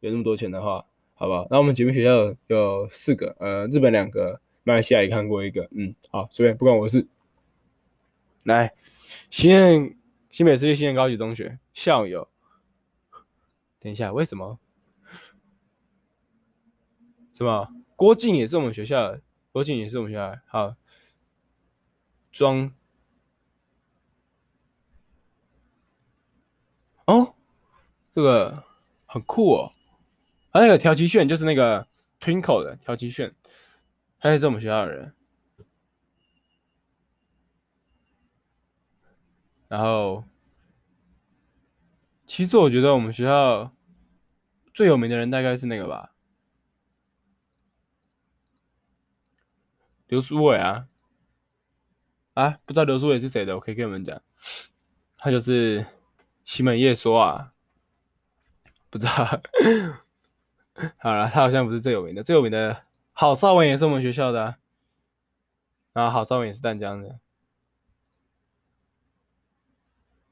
[0.00, 1.46] 有那么多钱的话，好不好？
[1.48, 7.06] 那我们姐妹学校有四个，呃，日本两个，马来西亚也看过一个，嗯，好，随便，不关我的事。
[8.42, 8.74] 来，
[9.30, 9.96] 新店
[10.32, 12.26] 新北市立新店高级中学校友，
[13.78, 14.58] 等一下，为什么？
[17.32, 17.68] 什么？
[17.94, 19.22] 郭靖也是我们学校的。
[19.56, 20.76] 郭靖也是我们学校，好，
[22.30, 22.74] 装
[27.06, 27.34] 哦，
[28.14, 28.64] 这个
[29.06, 29.72] 很酷哦，
[30.50, 31.88] 还有那个调奇炫，就是那个
[32.20, 33.34] Twinkle 的调奇炫，
[34.20, 35.14] 他也是我们学校的人。
[39.68, 40.22] 然后，
[42.26, 43.74] 其实我觉得我们学校
[44.74, 46.12] 最有名的人大概是那个吧。
[50.08, 50.86] 刘书伟啊，
[52.34, 54.22] 啊，不知道刘书伟是谁的，我可以跟你们讲，
[55.18, 55.84] 他就是
[56.44, 57.52] 西门叶说啊，
[58.88, 59.12] 不知道，
[60.98, 64.58] 好了，他好像不是最有名的，最有名的郝邵文也是我们学校的，啊，
[65.92, 67.18] 然后郝邵文也是淡江的，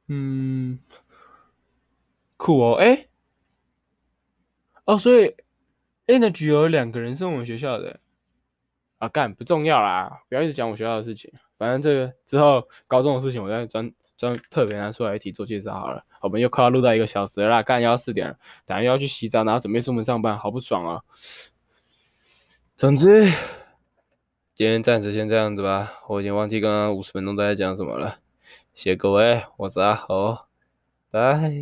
[0.06, 0.78] 嗯，
[2.36, 3.08] 酷哦，哎，
[4.84, 5.34] 哦，所以
[6.06, 7.98] Energy 有两个人是我们学校的。
[9.04, 11.30] 啊，干不重要啦，不要一直讲我学校的事情。
[11.58, 16.04] 反正这个之后高中的事情，我再专专特别拿出来一题做介绍好了。
[16.20, 18.34] 我们又快要录到一个小时了啦，干要四点了，
[18.64, 21.02] 等下又要去洗澡，然后准备出门上班，好不爽啊！
[22.76, 23.26] 总之，
[24.54, 28.18] 今天暂时先这样子吧，我已经忘记刚刚五十分钟都在讲什么了。
[28.74, 30.38] 谢谢各位，我是阿猴，
[31.10, 31.52] 拜。